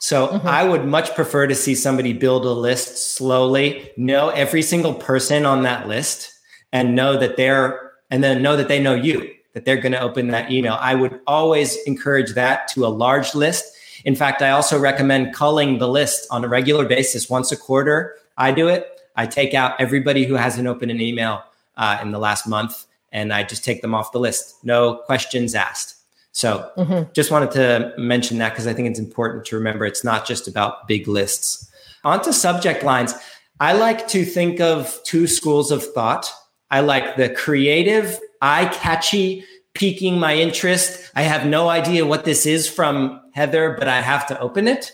[0.01, 0.49] So mm-hmm.
[0.49, 5.45] I would much prefer to see somebody build a list slowly, know every single person
[5.45, 6.33] on that list
[6.73, 10.01] and know that they're and then know that they know you that they're going to
[10.01, 10.79] open that email.
[10.81, 13.77] I would always encourage that to a large list.
[14.07, 17.29] In fact i also recommend culling the list on a regular basis.
[17.29, 18.87] Once a quarter i do it.
[19.17, 21.43] I take out everybody who hasn't opened an email
[21.77, 24.65] uh, in the last month and i just take them off the list.
[24.65, 26.00] No questions asked
[26.33, 27.11] so mm-hmm.
[27.13, 30.47] just wanted to mention that because i think it's important to remember it's not just
[30.47, 31.71] about big lists
[32.05, 33.15] onto subject lines
[33.61, 36.31] i like to think of two schools of thought
[36.71, 41.11] I like the creative, eye catchy piquing my interest.
[41.15, 44.93] I have no idea what this is from Heather, but I have to open it.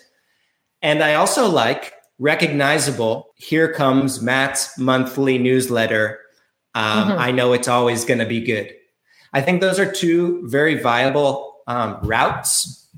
[0.83, 3.29] And I also like recognizable.
[3.37, 6.19] Here comes Matt's monthly newsletter.
[6.75, 7.19] Um, mm-hmm.
[7.19, 8.75] I know it's always going to be good.
[9.37, 12.89] I think those are two very viable um, routes.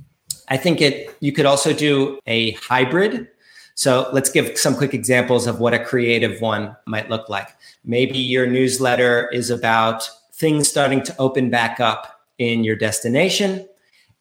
[0.46, 1.12] I think it.
[1.18, 3.26] You could also do a hybrid.
[3.74, 7.48] So let's give some quick examples of what a creative one might look like.
[7.84, 13.68] Maybe your newsletter is about things starting to open back up in your destination,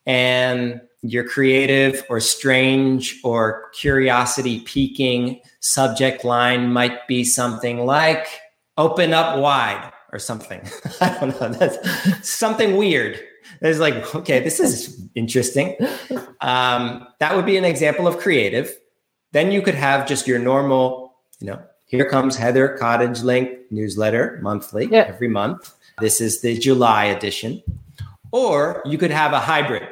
[0.08, 8.26] and your creative or strange or curiosity piquing subject line might be something like
[8.76, 10.60] open up wide or something.
[11.02, 11.50] I don't know.
[11.50, 13.20] That's something weird.
[13.62, 15.78] It's like, okay, this is interesting.
[16.42, 18.76] Um, that would be an example of creative.
[19.32, 24.40] Then you could have just your normal, you know, here comes Heather Cottage Link newsletter
[24.42, 25.06] monthly, yeah.
[25.08, 25.76] every month.
[26.02, 27.62] This is the July edition.
[28.32, 29.88] Or you could have a hybrid.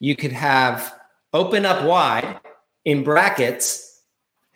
[0.00, 0.94] You could have
[1.34, 2.40] open up wide
[2.86, 4.00] in brackets,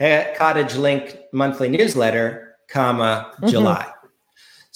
[0.00, 3.48] Cottage Link monthly newsletter, comma, mm-hmm.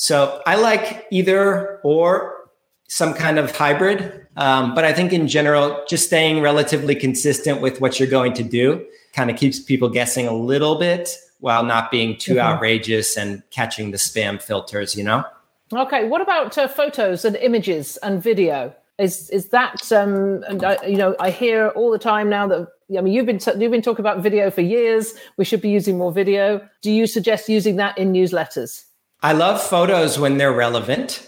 [0.01, 2.49] So I like either or
[2.89, 4.27] some kind of hybrid.
[4.39, 8.43] Um, but I think in general, just staying relatively consistent with what you're going to
[8.43, 8.83] do
[9.13, 12.47] kind of keeps people guessing a little bit while not being too mm-hmm.
[12.47, 15.23] outrageous and catching the spam filters, you know?
[15.71, 16.09] Okay.
[16.09, 18.75] What about uh, photos and images and video?
[18.97, 22.69] Is is that um, and I, you know I hear all the time now that
[22.97, 25.15] I mean you've been t- you've been talking about video for years.
[25.39, 26.67] We should be using more video.
[26.83, 28.85] Do you suggest using that in newsletters?
[29.23, 31.27] I love photos when they're relevant.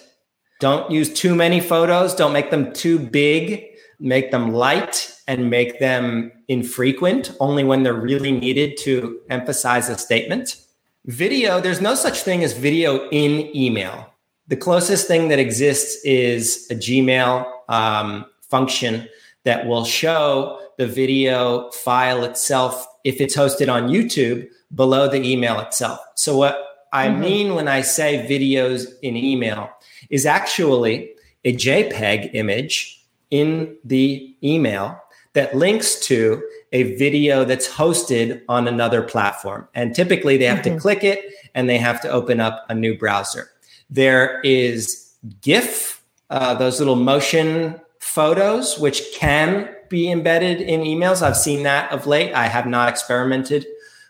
[0.61, 2.15] Don't use too many photos.
[2.15, 3.67] Don't make them too big.
[4.01, 9.99] Make them light and make them infrequent, only when they're really needed to emphasize a
[9.99, 10.57] statement.
[11.05, 14.13] Video, there's no such thing as video in email.
[14.49, 19.09] The closest thing that exists is a Gmail um, function
[19.45, 25.61] that will show the video file itself if it's hosted on YouTube below the email
[25.61, 26.01] itself.
[26.15, 27.21] So, what I mm-hmm.
[27.21, 29.71] mean when I say videos in email
[30.11, 31.11] is actually
[31.45, 35.01] a JPEG image in the email
[35.33, 39.67] that links to a video that's hosted on another platform.
[39.75, 40.75] And typically they have mm-hmm.
[40.75, 41.25] to click it
[41.55, 43.51] and they have to open up a new browser.
[43.89, 51.23] There is GIF, uh, those little motion photos, which can be embedded in emails.
[51.23, 52.33] I've seen that of late.
[52.33, 53.67] I have not experimented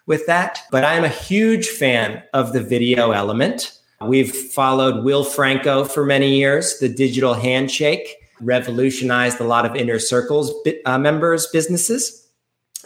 [0.07, 0.61] with that.
[0.71, 3.79] But I'm a huge fan of the video element.
[4.01, 9.99] We've followed Will Franco for many years, the digital handshake revolutionized a lot of inner
[9.99, 10.53] circles
[10.85, 12.27] uh, members businesses.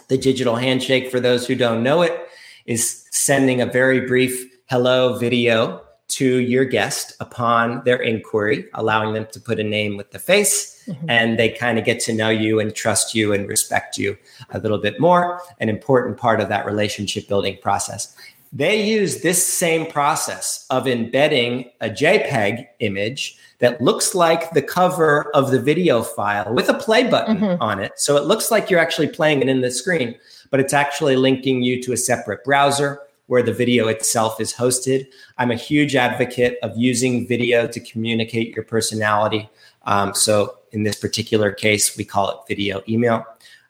[0.07, 2.27] The digital handshake, for those who don't know it,
[2.65, 9.27] is sending a very brief hello video to your guest upon their inquiry, allowing them
[9.31, 11.09] to put a name with the face, mm-hmm.
[11.09, 14.17] and they kind of get to know you and trust you and respect you
[14.51, 15.41] a little bit more.
[15.59, 18.15] An important part of that relationship building process.
[18.53, 25.29] They use this same process of embedding a JPEG image that looks like the cover
[25.35, 27.61] of the video file with a play button mm-hmm.
[27.61, 27.99] on it.
[27.99, 30.15] So it looks like you're actually playing it in the screen,
[30.49, 35.07] but it's actually linking you to a separate browser where the video itself is hosted.
[35.37, 39.49] I'm a huge advocate of using video to communicate your personality.
[39.85, 43.25] Um, so in this particular case, we call it video email.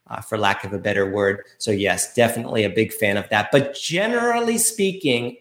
[0.09, 1.43] Uh, for lack of a better word.
[1.57, 3.49] So, yes, definitely a big fan of that.
[3.51, 5.35] But generally speaking,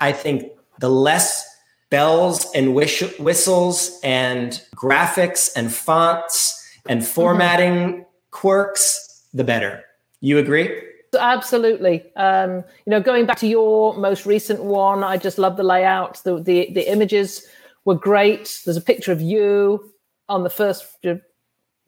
[0.00, 1.46] I think the less
[1.88, 8.02] bells and wish- whistles and graphics and fonts and formatting mm-hmm.
[8.32, 9.84] quirks, the better.
[10.20, 10.82] You agree?
[11.16, 12.02] Absolutely.
[12.16, 16.22] Um, you know, going back to your most recent one, I just love the layout.
[16.24, 17.46] The, the the images
[17.84, 18.62] were great.
[18.64, 19.91] There's a picture of you
[20.32, 21.20] on the first the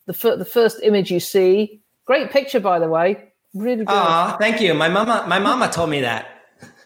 [0.07, 1.81] the first image you see.
[2.05, 3.33] Great picture, by the way.
[3.55, 3.89] Really good.
[3.89, 4.75] Ah, thank you.
[4.75, 6.29] My mama my mama told me that.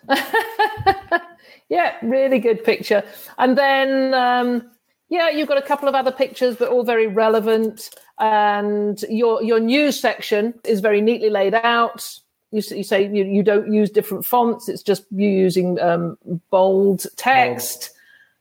[1.69, 3.03] yeah, really good picture.
[3.39, 4.71] And then um,
[5.09, 7.91] yeah, you've got a couple of other pictures, but all very relevant.
[8.19, 13.43] And your your news section is very neatly laid out you, you say you, you
[13.43, 16.17] don't use different fonts it's just you using um,
[16.51, 17.91] bold text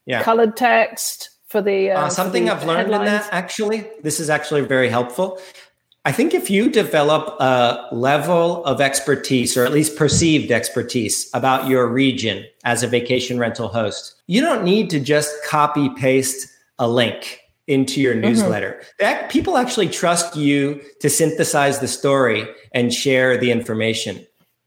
[0.05, 0.23] yeah.
[0.23, 3.01] colored text for the uh, uh, something the i've learned headlines.
[3.01, 5.39] in that actually this is actually very helpful
[6.05, 11.67] i think if you develop a level of expertise or at least perceived expertise about
[11.67, 16.47] your region as a vacation rental host you don't need to just copy paste
[16.79, 18.21] a link into your mm-hmm.
[18.21, 18.71] newsletter.
[18.71, 18.89] Mm-hmm.
[18.99, 24.25] That people actually trust you to synthesize the story and share the information.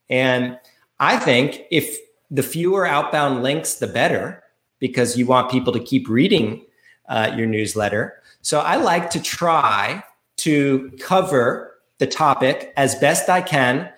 [0.08, 0.58] And
[0.98, 1.98] I think if
[2.30, 4.42] the fewer outbound links, the better,
[4.78, 6.64] because you want people to keep reading
[7.10, 8.22] uh, your newsletter.
[8.40, 10.02] So I like to try
[10.38, 13.90] to cover the topic as best I can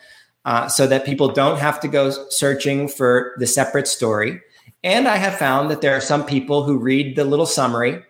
[0.45, 4.41] uh, so that people don't have to go searching for the separate story.
[4.83, 8.03] And I have found that there are some people who read the little summary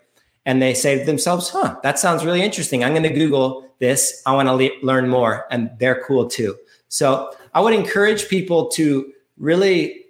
[0.46, 2.82] and they say to themselves, huh, that sounds really interesting.
[2.82, 4.22] I'm going to Google this.
[4.24, 5.46] I want to le- learn more.
[5.50, 6.56] And they're cool too.
[6.88, 10.06] So I would encourage people to really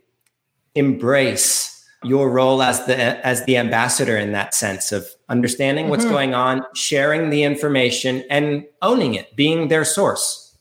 [0.75, 2.97] embrace your role as the
[3.27, 6.13] as the ambassador in that sense of understanding what's mm-hmm.
[6.13, 10.57] going on, sharing the information and owning it, being their source.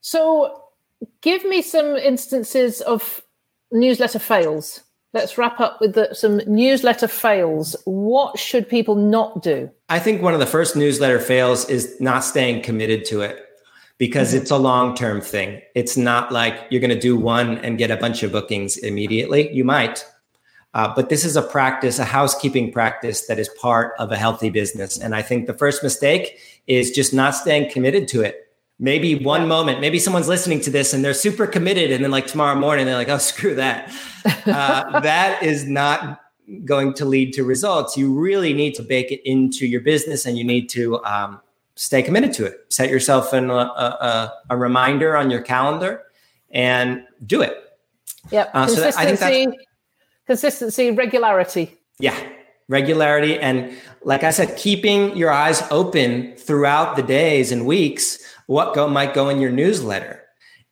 [0.00, 0.62] So
[1.20, 3.22] give me some instances of
[3.70, 4.80] newsletter fails.
[5.14, 7.76] Let's wrap up with the, some newsletter fails.
[7.84, 9.70] What should people not do?
[9.90, 13.44] I think one of the first newsletter fails is not staying committed to it
[13.98, 14.42] because mm-hmm.
[14.42, 15.60] it's a long term thing.
[15.74, 19.52] It's not like you're going to do one and get a bunch of bookings immediately.
[19.52, 20.06] You might,
[20.74, 24.50] uh, but this is a practice, a housekeeping practice that is part of a healthy
[24.50, 24.98] business.
[24.98, 28.42] And I think the first mistake is just not staying committed to it
[28.82, 32.26] maybe one moment, maybe someone's listening to this and they're super committed, and then like
[32.26, 33.90] tomorrow morning they're like, "Oh, screw that."
[34.44, 36.20] Uh, that is not
[36.64, 37.96] going to lead to results.
[37.96, 41.40] You really need to bake it into your business, and you need to um,
[41.76, 42.66] stay committed to it.
[42.68, 46.02] Set yourself in a, a, a, reminder on your calendar
[46.50, 47.56] and do it.
[48.32, 48.50] Yep.
[48.52, 48.94] Uh, so that,
[50.26, 51.76] consistency, regularity.
[51.98, 52.18] Yeah,
[52.68, 58.74] regularity, and like I said, keeping your eyes open throughout the days and weeks what
[58.74, 60.22] go might go in your newsletter.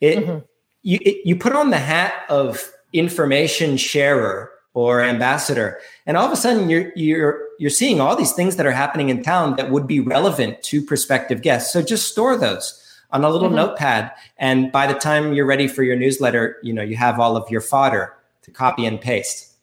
[0.00, 0.38] It mm-hmm.
[0.82, 6.32] you it, you put on the hat of information sharer or ambassador, and all of
[6.32, 9.70] a sudden you're you're you're seeing all these things that are happening in town that
[9.70, 11.72] would be relevant to prospective guests.
[11.72, 12.76] So just store those
[13.12, 13.56] on a little mm-hmm.
[13.56, 17.36] notepad, and by the time you're ready for your newsletter, you know you have all
[17.36, 19.54] of your fodder to copy and paste.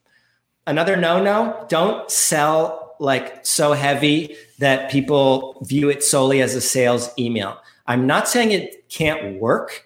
[0.66, 6.62] Another no no: don't sell like so heavy that people view it solely as a
[6.62, 7.58] sales email.
[7.86, 9.86] I'm not saying it can't work.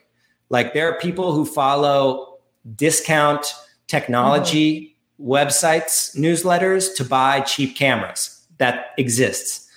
[0.49, 2.39] Like there are people who follow
[2.75, 3.53] discount
[3.87, 5.31] technology mm-hmm.
[5.31, 8.37] websites, newsletters to buy cheap cameras.
[8.57, 9.67] That exists.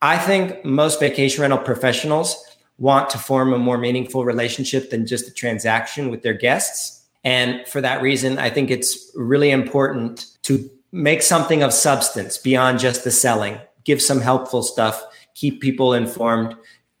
[0.00, 2.42] I think most vacation rental professionals
[2.78, 6.93] want to form a more meaningful relationship than just a transaction with their guests.
[7.24, 12.78] And for that reason, I think it's really important to make something of substance beyond
[12.78, 15.02] just the selling, give some helpful stuff,
[15.34, 16.54] keep people informed,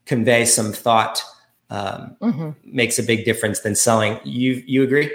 [0.06, 1.22] convey some thought
[1.70, 2.50] um, mm-hmm.
[2.64, 4.18] makes a big difference than selling.
[4.24, 5.10] You you agree?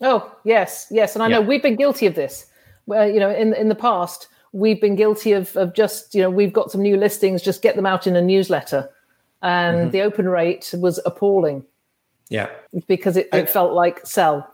[0.00, 1.36] Oh yes, yes, and I yeah.
[1.36, 2.46] know we've been guilty of this.
[2.86, 6.30] Well, you know, in in the past, we've been guilty of of just you know
[6.30, 8.90] we've got some new listings, just get them out in a newsletter,
[9.42, 9.90] and mm-hmm.
[9.90, 11.64] the open rate was appalling.
[12.30, 12.48] Yeah,
[12.88, 14.50] because it, it I, felt like sell.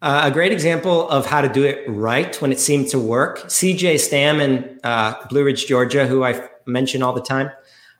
[0.00, 3.40] Uh, a great example of how to do it right when it seemed to work.
[3.40, 7.50] CJ Stam in uh, Blue Ridge, Georgia, who I mention all the time.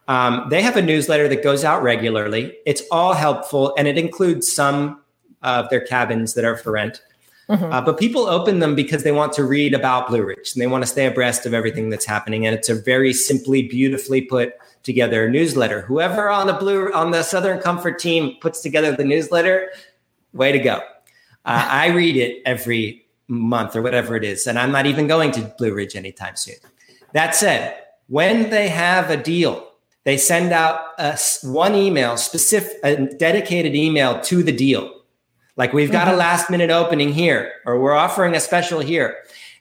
[0.06, 2.56] Um, they have a newsletter that goes out regularly.
[2.64, 5.02] It's all helpful, and it includes some
[5.42, 7.02] of their cabins that are for rent.
[7.48, 7.72] Mm-hmm.
[7.72, 10.66] Uh, but people open them because they want to read about Blue Ridge and they
[10.66, 12.46] want to stay abreast of everything that's happening.
[12.46, 14.52] And it's a very simply, beautifully put
[14.88, 15.82] together newsletter.
[15.82, 19.70] Whoever on the blue on the Southern Comfort team puts together the newsletter,
[20.32, 20.80] way to go!
[21.44, 25.30] Uh, I read it every month or whatever it is, and I'm not even going
[25.32, 26.56] to Blue Ridge anytime soon.
[27.12, 27.78] That said,
[28.08, 29.68] when they have a deal
[30.08, 34.90] they send out a, one email, specific, a dedicated email to the deal.
[35.58, 36.14] Like we've got mm-hmm.
[36.14, 39.18] a last minute opening here, or we're offering a special here.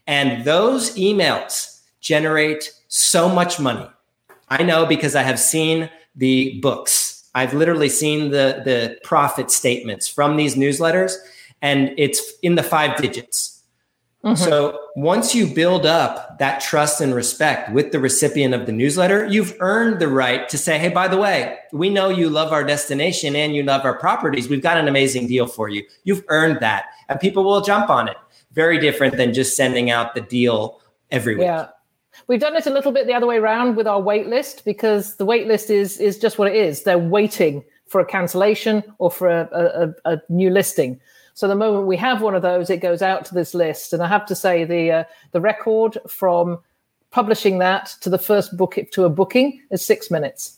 [0.08, 3.90] And those emails generate so much money.
[4.50, 7.30] I know because I have seen the books.
[7.36, 11.14] I've literally seen the, the profit statements from these newsletters,
[11.62, 13.58] and it's in the five digits.
[14.24, 14.44] Mm-hmm.
[14.44, 19.26] So once you build up that trust and respect with the recipient of the newsletter,
[19.26, 22.64] you've earned the right to say, Hey, by the way, we know you love our
[22.64, 24.50] destination and you love our properties.
[24.50, 25.84] We've got an amazing deal for you.
[26.04, 28.18] You've earned that and people will jump on it.
[28.52, 30.82] Very different than just sending out the deal
[31.12, 31.46] every week.
[31.46, 31.68] Yeah.
[32.28, 35.16] We've done it a little bit the other way around with our wait list because
[35.16, 36.84] the wait list is, is just what it is.
[36.84, 41.00] They're waiting for a cancellation or for a, a, a new listing.
[41.34, 43.94] So the moment we have one of those, it goes out to this list.
[43.94, 46.60] And I have to say, the uh, the record from
[47.12, 50.58] publishing that to the first book to a booking is six minutes.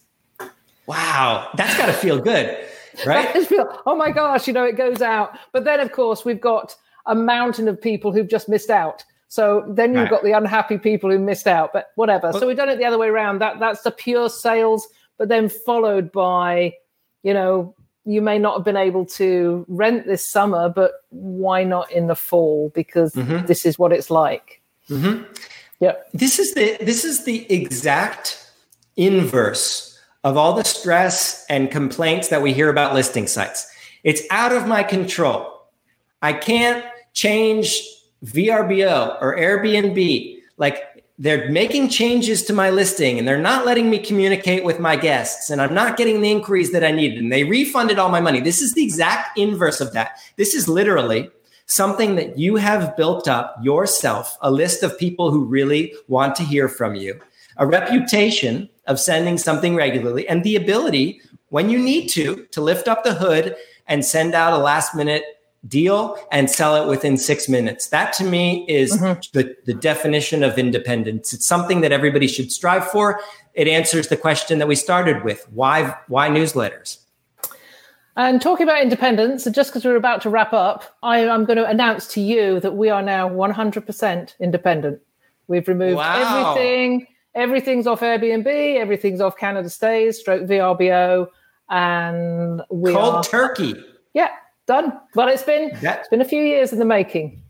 [0.88, 2.57] Wow, that's got to feel good,
[3.05, 3.45] right?
[3.45, 5.38] feel, oh my gosh, you know, it goes out.
[5.51, 9.03] But then, of course, we've got a mountain of people who've just missed out.
[9.30, 10.09] So then you've right.
[10.09, 11.71] got the unhappy people who missed out.
[11.71, 12.34] But whatever.
[12.34, 13.39] so we've done it the other way around.
[13.39, 16.73] That that's the pure sales, but then followed by,
[17.23, 17.75] you know,
[18.05, 22.15] you may not have been able to rent this summer, but why not in the
[22.15, 22.71] fall?
[22.73, 23.45] Because mm-hmm.
[23.45, 24.61] this is what it's like.
[24.89, 25.23] Mm-hmm.
[25.80, 25.93] Yeah.
[26.13, 28.51] This is the this is the exact
[28.97, 33.67] inverse of all the stress and complaints that we hear about listing sites.
[34.03, 35.67] It's out of my control.
[36.21, 37.80] I can't change
[38.26, 40.38] VRBO or Airbnb.
[40.57, 44.95] Like they're making changes to my listing and they're not letting me communicate with my
[44.95, 48.22] guests and I'm not getting the inquiries that I needed and they refunded all my
[48.22, 48.39] money.
[48.39, 50.20] This is the exact inverse of that.
[50.38, 51.30] This is literally
[51.65, 56.43] something that you have built up yourself, a list of people who really want to
[56.43, 57.20] hear from you,
[57.57, 62.88] a reputation of sending something regularly and the ability when you need to to lift
[62.88, 63.55] up the hood
[63.88, 65.24] and send out a last minute
[65.68, 67.88] deal and sell it within six minutes.
[67.88, 69.20] That to me is mm-hmm.
[69.34, 71.34] the, the definition of independence.
[71.34, 73.20] It's something that everybody should strive for.
[73.53, 76.99] It answers the question that we started with why, why newsletters?
[78.16, 81.66] And talking about independence, just because we're about to wrap up, I, am going to
[81.66, 84.99] announce to you that we are now 100% independent.
[85.47, 86.51] We've removed wow.
[86.53, 87.07] everything.
[87.34, 88.76] Everything's off Airbnb.
[88.76, 91.28] Everything's off Canada Stays, stroke VRBO,
[91.70, 93.76] and we cold are, turkey.
[94.14, 94.32] Yeah,
[94.70, 94.93] done.
[95.15, 97.41] Well, it's been that, it's been a few years in the making.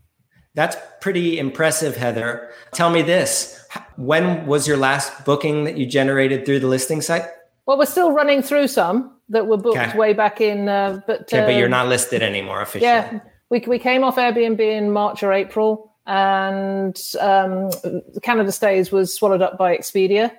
[0.54, 2.50] That's pretty impressive, Heather.
[2.72, 3.64] Tell me this:
[3.96, 7.26] when was your last booking that you generated through the listing site?
[7.66, 9.96] Well, we're still running through some that were booked okay.
[9.96, 12.90] way back in, uh, but okay, uh, but you're not listed anymore officially.
[12.90, 17.70] Yeah, we we came off Airbnb in March or April, and um,
[18.22, 20.32] Canada Stays was swallowed up by Expedia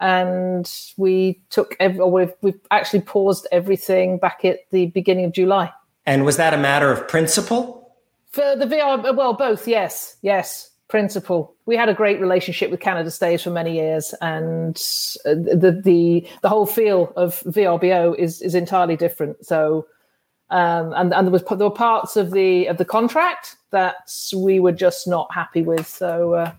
[0.00, 5.72] and we took every, we've, we've actually paused everything back at the beginning of July.
[6.06, 7.92] And was that a matter of principle?
[8.30, 11.54] For the VR, well, both, yes, yes, principle.
[11.66, 14.76] We had a great relationship with Canada Stays for many years, and
[15.24, 19.44] the the the whole feel of VRBO is is entirely different.
[19.46, 19.86] So,
[20.50, 23.96] um, and and there was there were parts of the of the contract that
[24.36, 25.86] we were just not happy with.
[25.86, 26.34] So.
[26.34, 26.52] Uh,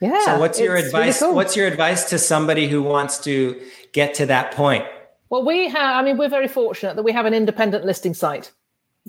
[0.00, 0.24] yeah.
[0.26, 1.20] So what's your advice?
[1.20, 1.34] Really cool.
[1.34, 3.60] What's your advice to somebody who wants to
[3.92, 4.84] get to that point?
[5.28, 5.96] Well, we have.
[5.96, 8.52] I mean, we're very fortunate that we have an independent listing site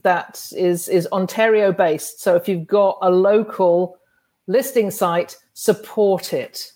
[0.03, 2.21] that is is Ontario based.
[2.21, 3.97] So if you've got a local
[4.47, 6.71] listing site, support it.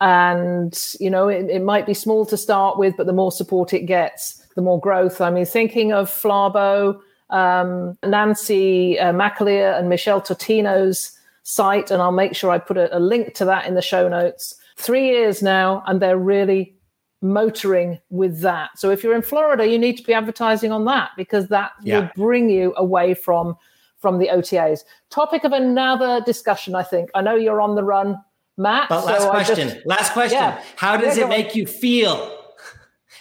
[0.00, 3.72] And you know, it, it might be small to start with, but the more support
[3.74, 5.20] it gets, the more growth.
[5.20, 6.98] I mean, thinking of Flabo,
[7.28, 12.96] um, Nancy uh, McAleer, and Michelle Totino's site, and I'll make sure I put a,
[12.96, 14.54] a link to that in the show notes.
[14.76, 16.74] Three years now, and they're really
[17.22, 18.70] motoring with that.
[18.78, 22.00] So if you're in Florida, you need to be advertising on that because that yeah.
[22.00, 23.56] will bring you away from
[23.98, 24.80] from the OTAs.
[25.10, 27.10] Topic of another discussion, I think.
[27.14, 28.16] I know you're on the run,
[28.56, 28.88] Matt.
[28.88, 29.68] But last so question.
[29.68, 30.38] Just, last question.
[30.38, 30.62] Yeah.
[30.76, 31.56] How does yeah, it make on.
[31.56, 32.38] you feel?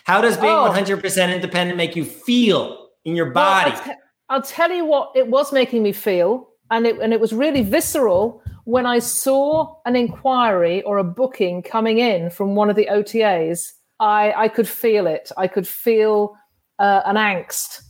[0.05, 0.71] How does being oh.
[0.73, 3.71] 100% independent make you feel in your body?
[3.71, 3.95] Well, I'll,
[4.37, 7.61] I'll tell you what it was making me feel, and it and it was really
[7.61, 12.87] visceral when I saw an inquiry or a booking coming in from one of the
[12.89, 15.31] OTAs I, I could feel it.
[15.37, 16.35] I could feel
[16.79, 17.83] uh, an angst.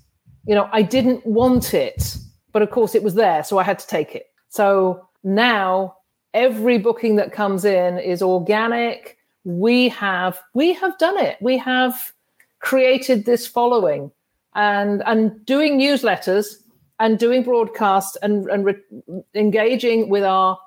[0.46, 2.18] You know, I didn't want it,
[2.52, 4.28] but of course it was there, so I had to take it.
[4.50, 5.96] So now
[6.34, 9.18] every booking that comes in is organic.
[9.44, 11.38] We have we have done it.
[11.42, 12.12] We have
[12.60, 14.12] created this following,
[14.56, 16.56] and and doing newsletters
[17.00, 20.58] and doing broadcasts and and re- engaging with our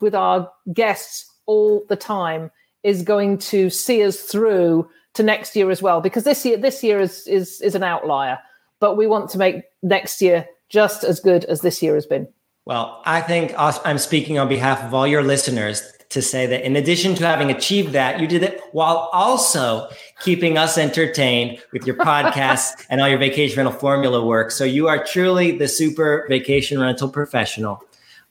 [0.00, 2.50] with our guests all the time
[2.84, 6.84] is going to see us through to next year as well because this year this
[6.84, 8.38] year is is is an outlier
[8.80, 12.28] but we want to make next year just as good as this year has been.
[12.66, 16.76] Well i think i'm speaking on behalf of all your listeners to say that in
[16.76, 19.88] addition to having achieved that you did it while also
[20.20, 24.50] keeping us entertained with your podcasts and all your vacation rental formula work.
[24.50, 27.82] So you are truly the super vacation rental professional.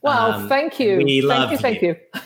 [0.01, 0.97] Well um, thank you.
[0.97, 2.21] we thank love you thank you, you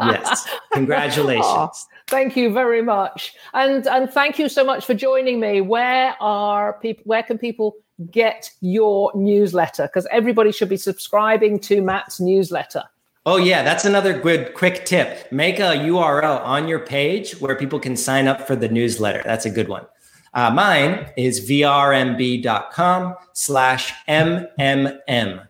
[0.00, 0.48] yes.
[0.72, 1.44] Congratulations.
[1.56, 1.70] Oh,
[2.08, 3.34] thank you very much.
[3.54, 5.60] And and thank you so much for joining me.
[5.60, 7.76] Where are people where can people
[8.10, 9.84] get your newsletter?
[9.84, 12.84] Because everybody should be subscribing to Matt's newsletter.
[13.26, 15.30] Oh yeah, that's another good quick tip.
[15.32, 19.22] Make a URL on your page where people can sign up for the newsletter.
[19.24, 19.86] That's a good one.
[20.34, 25.48] Uh, mine is vrmb.com slash mmm.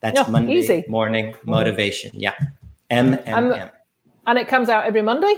[0.00, 0.84] That's oh, Monday easy.
[0.88, 2.10] morning motivation.
[2.14, 2.34] Yeah.
[2.94, 3.70] MMM.
[4.26, 5.34] And it comes out every Monday?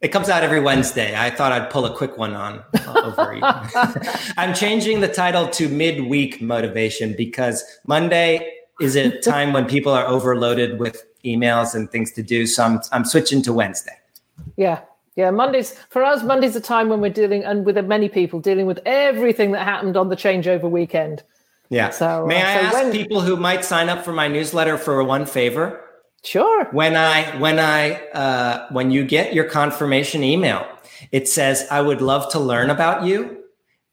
[0.00, 1.14] It comes out every Wednesday.
[1.16, 3.38] I thought I'd pull a quick one on uh, over.
[4.36, 10.04] I'm changing the title to midweek motivation because Monday is a time when people are
[10.04, 12.46] overloaded with emails and things to do.
[12.46, 13.96] So I'm, I'm switching to Wednesday.
[14.56, 14.80] Yeah.
[15.14, 15.30] Yeah.
[15.30, 18.80] Mondays, for us, Monday's a time when we're dealing, and with many people, dealing with
[18.84, 21.22] everything that happened on the changeover weekend.
[21.68, 21.90] Yeah.
[21.90, 24.76] So, May uh, I so ask when, people who might sign up for my newsletter
[24.78, 25.80] for one favor?
[26.24, 26.66] Sure.
[26.66, 30.66] When I when I uh, when you get your confirmation email,
[31.10, 33.38] it says, "I would love to learn about you."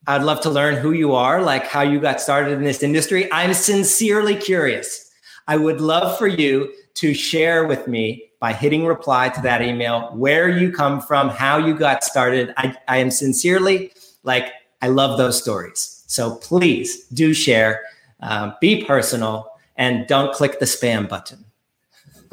[0.06, 3.30] I'd love to learn who you are, like how you got started in this industry.
[3.32, 5.10] I'm sincerely curious.
[5.46, 10.10] I would love for you to share with me by hitting reply to that email
[10.16, 12.54] where you come from, how you got started.
[12.56, 16.02] I, I am sincerely like, I love those stories.
[16.06, 17.82] So please do share,
[18.20, 21.44] um, be personal, and don't click the spam button.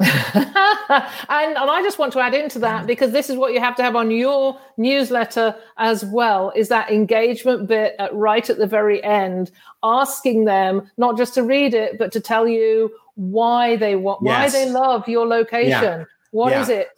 [0.00, 2.86] and, and I just want to add into that mm.
[2.86, 6.90] because this is what you have to have on your newsletter as well is that
[6.90, 9.50] engagement bit at, right at the very end,
[9.82, 14.54] asking them not just to read it, but to tell you why they want, yes.
[14.54, 15.70] why they love your location.
[15.70, 16.04] Yeah.
[16.30, 16.62] What yeah.
[16.62, 16.88] is it?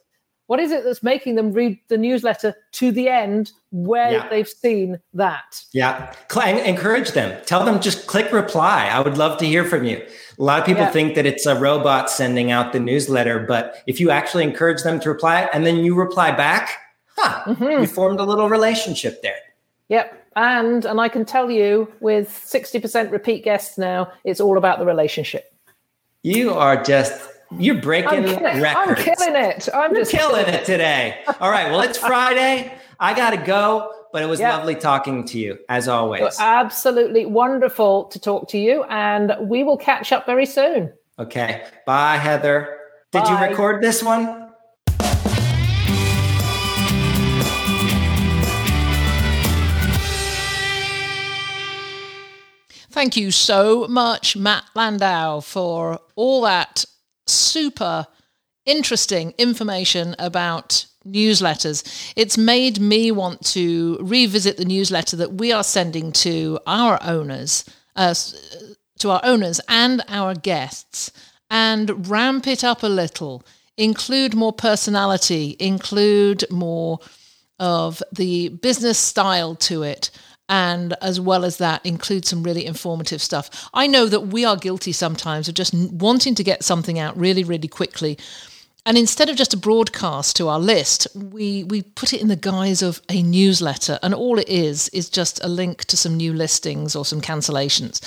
[0.46, 4.28] What is it that's making them read the newsletter to the end where yeah.
[4.28, 5.62] they've seen that?
[5.72, 6.12] Yeah.
[6.34, 7.40] Encourage them.
[7.46, 8.88] Tell them just click reply.
[8.92, 10.04] I would love to hear from you.
[10.40, 10.90] A lot of people yeah.
[10.90, 14.98] think that it's a robot sending out the newsletter, but if you actually encourage them
[15.00, 16.78] to reply and then you reply back,
[17.18, 17.82] huh, mm-hmm.
[17.82, 19.36] you formed a little relationship there.
[19.88, 20.16] Yep.
[20.36, 24.86] And and I can tell you with 60% repeat guests now, it's all about the
[24.86, 25.52] relationship.
[26.22, 27.20] You are just
[27.58, 29.00] you're breaking I'm killing, records.
[29.00, 29.68] I'm killing it.
[29.74, 31.22] I'm You're just killing it today.
[31.40, 31.70] All right.
[31.70, 32.72] Well, it's Friday.
[32.98, 34.58] I got to go, but it was yep.
[34.58, 36.38] lovely talking to you as always.
[36.38, 38.84] Absolutely wonderful to talk to you.
[38.84, 40.92] And we will catch up very soon.
[41.18, 41.64] Okay.
[41.86, 42.78] Bye, Heather.
[43.12, 43.30] Did Bye.
[43.42, 44.48] you record this one?
[52.92, 56.84] Thank you so much, Matt Landau, for all that
[57.26, 58.08] super
[58.66, 62.12] interesting information about newsletters.
[62.16, 67.64] It's made me want to revisit the newsletter that we are sending to our owners,
[67.96, 68.14] uh,
[68.98, 71.10] to our owners and our guests,
[71.50, 73.44] and ramp it up a little.
[73.76, 76.98] Include more personality, include more
[77.58, 80.10] of the business style to it
[80.48, 83.70] and as well as that include some really informative stuff.
[83.72, 87.44] I know that we are guilty sometimes of just wanting to get something out really
[87.44, 88.18] really quickly.
[88.86, 92.36] And instead of just a broadcast to our list, we, we put it in the
[92.36, 93.98] guise of a newsletter.
[94.02, 98.00] And all it is, is just a link to some new listings or some cancellations.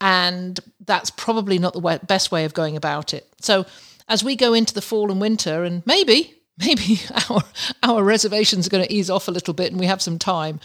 [0.00, 3.26] And that's probably not the way, best way of going about it.
[3.40, 3.66] So
[4.08, 7.42] as we go into the fall and winter, and maybe, maybe our,
[7.82, 10.58] our reservations are going to ease off a little bit and we have some time,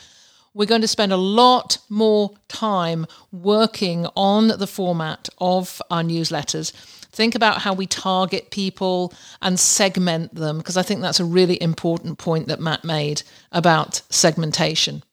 [0.54, 6.72] we're going to spend a lot more time working on the format of our newsletters.
[7.14, 11.62] Think about how we target people and segment them, because I think that's a really
[11.62, 15.04] important point that Matt made about segmentation.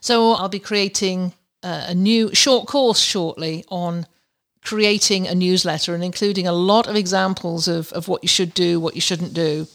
[0.00, 4.06] So I'll be creating a new short course shortly on
[4.64, 8.80] creating a newsletter and including a lot of examples of, of what you should do,
[8.80, 9.68] what you shouldn't do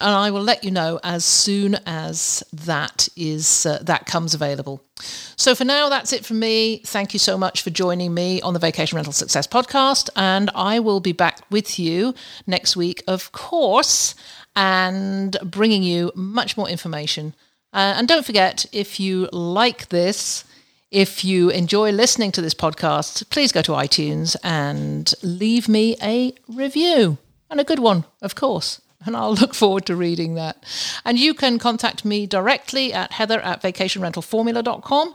[0.00, 4.82] and I will let you know as soon as that is uh, that comes available.
[4.98, 6.78] So for now, that's it from me.
[6.78, 10.78] Thank you so much for joining me on the Vacation Rental Success podcast, and I
[10.78, 12.14] will be back with you
[12.46, 14.14] next week, of course,
[14.54, 17.34] and bringing you much more information.
[17.72, 20.44] Uh, and don't forget, if you like this.
[20.92, 26.32] If you enjoy listening to this podcast, please go to iTunes and leave me a
[26.48, 27.18] review
[27.50, 30.64] and a good one, of course and I'll look forward to reading that.
[31.04, 35.14] And you can contact me directly at heather at vacationrentalformula.com.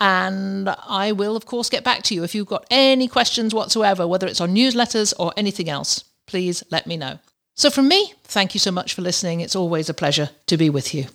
[0.00, 2.24] And I will, of course, get back to you.
[2.24, 6.86] If you've got any questions whatsoever, whether it's on newsletters or anything else, please let
[6.86, 7.18] me know.
[7.54, 9.40] So, from me, thank you so much for listening.
[9.40, 11.06] It's always a pleasure to be with you.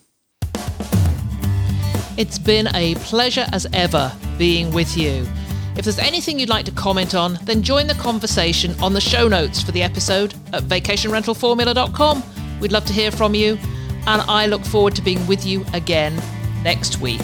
[2.18, 5.28] It's been a pleasure as ever being with you.
[5.78, 9.28] If there's anything you'd like to comment on, then join the conversation on the show
[9.28, 12.24] notes for the episode at vacationrentalformula.com.
[12.60, 13.60] We'd love to hear from you,
[14.08, 16.20] and I look forward to being with you again
[16.64, 17.22] next week.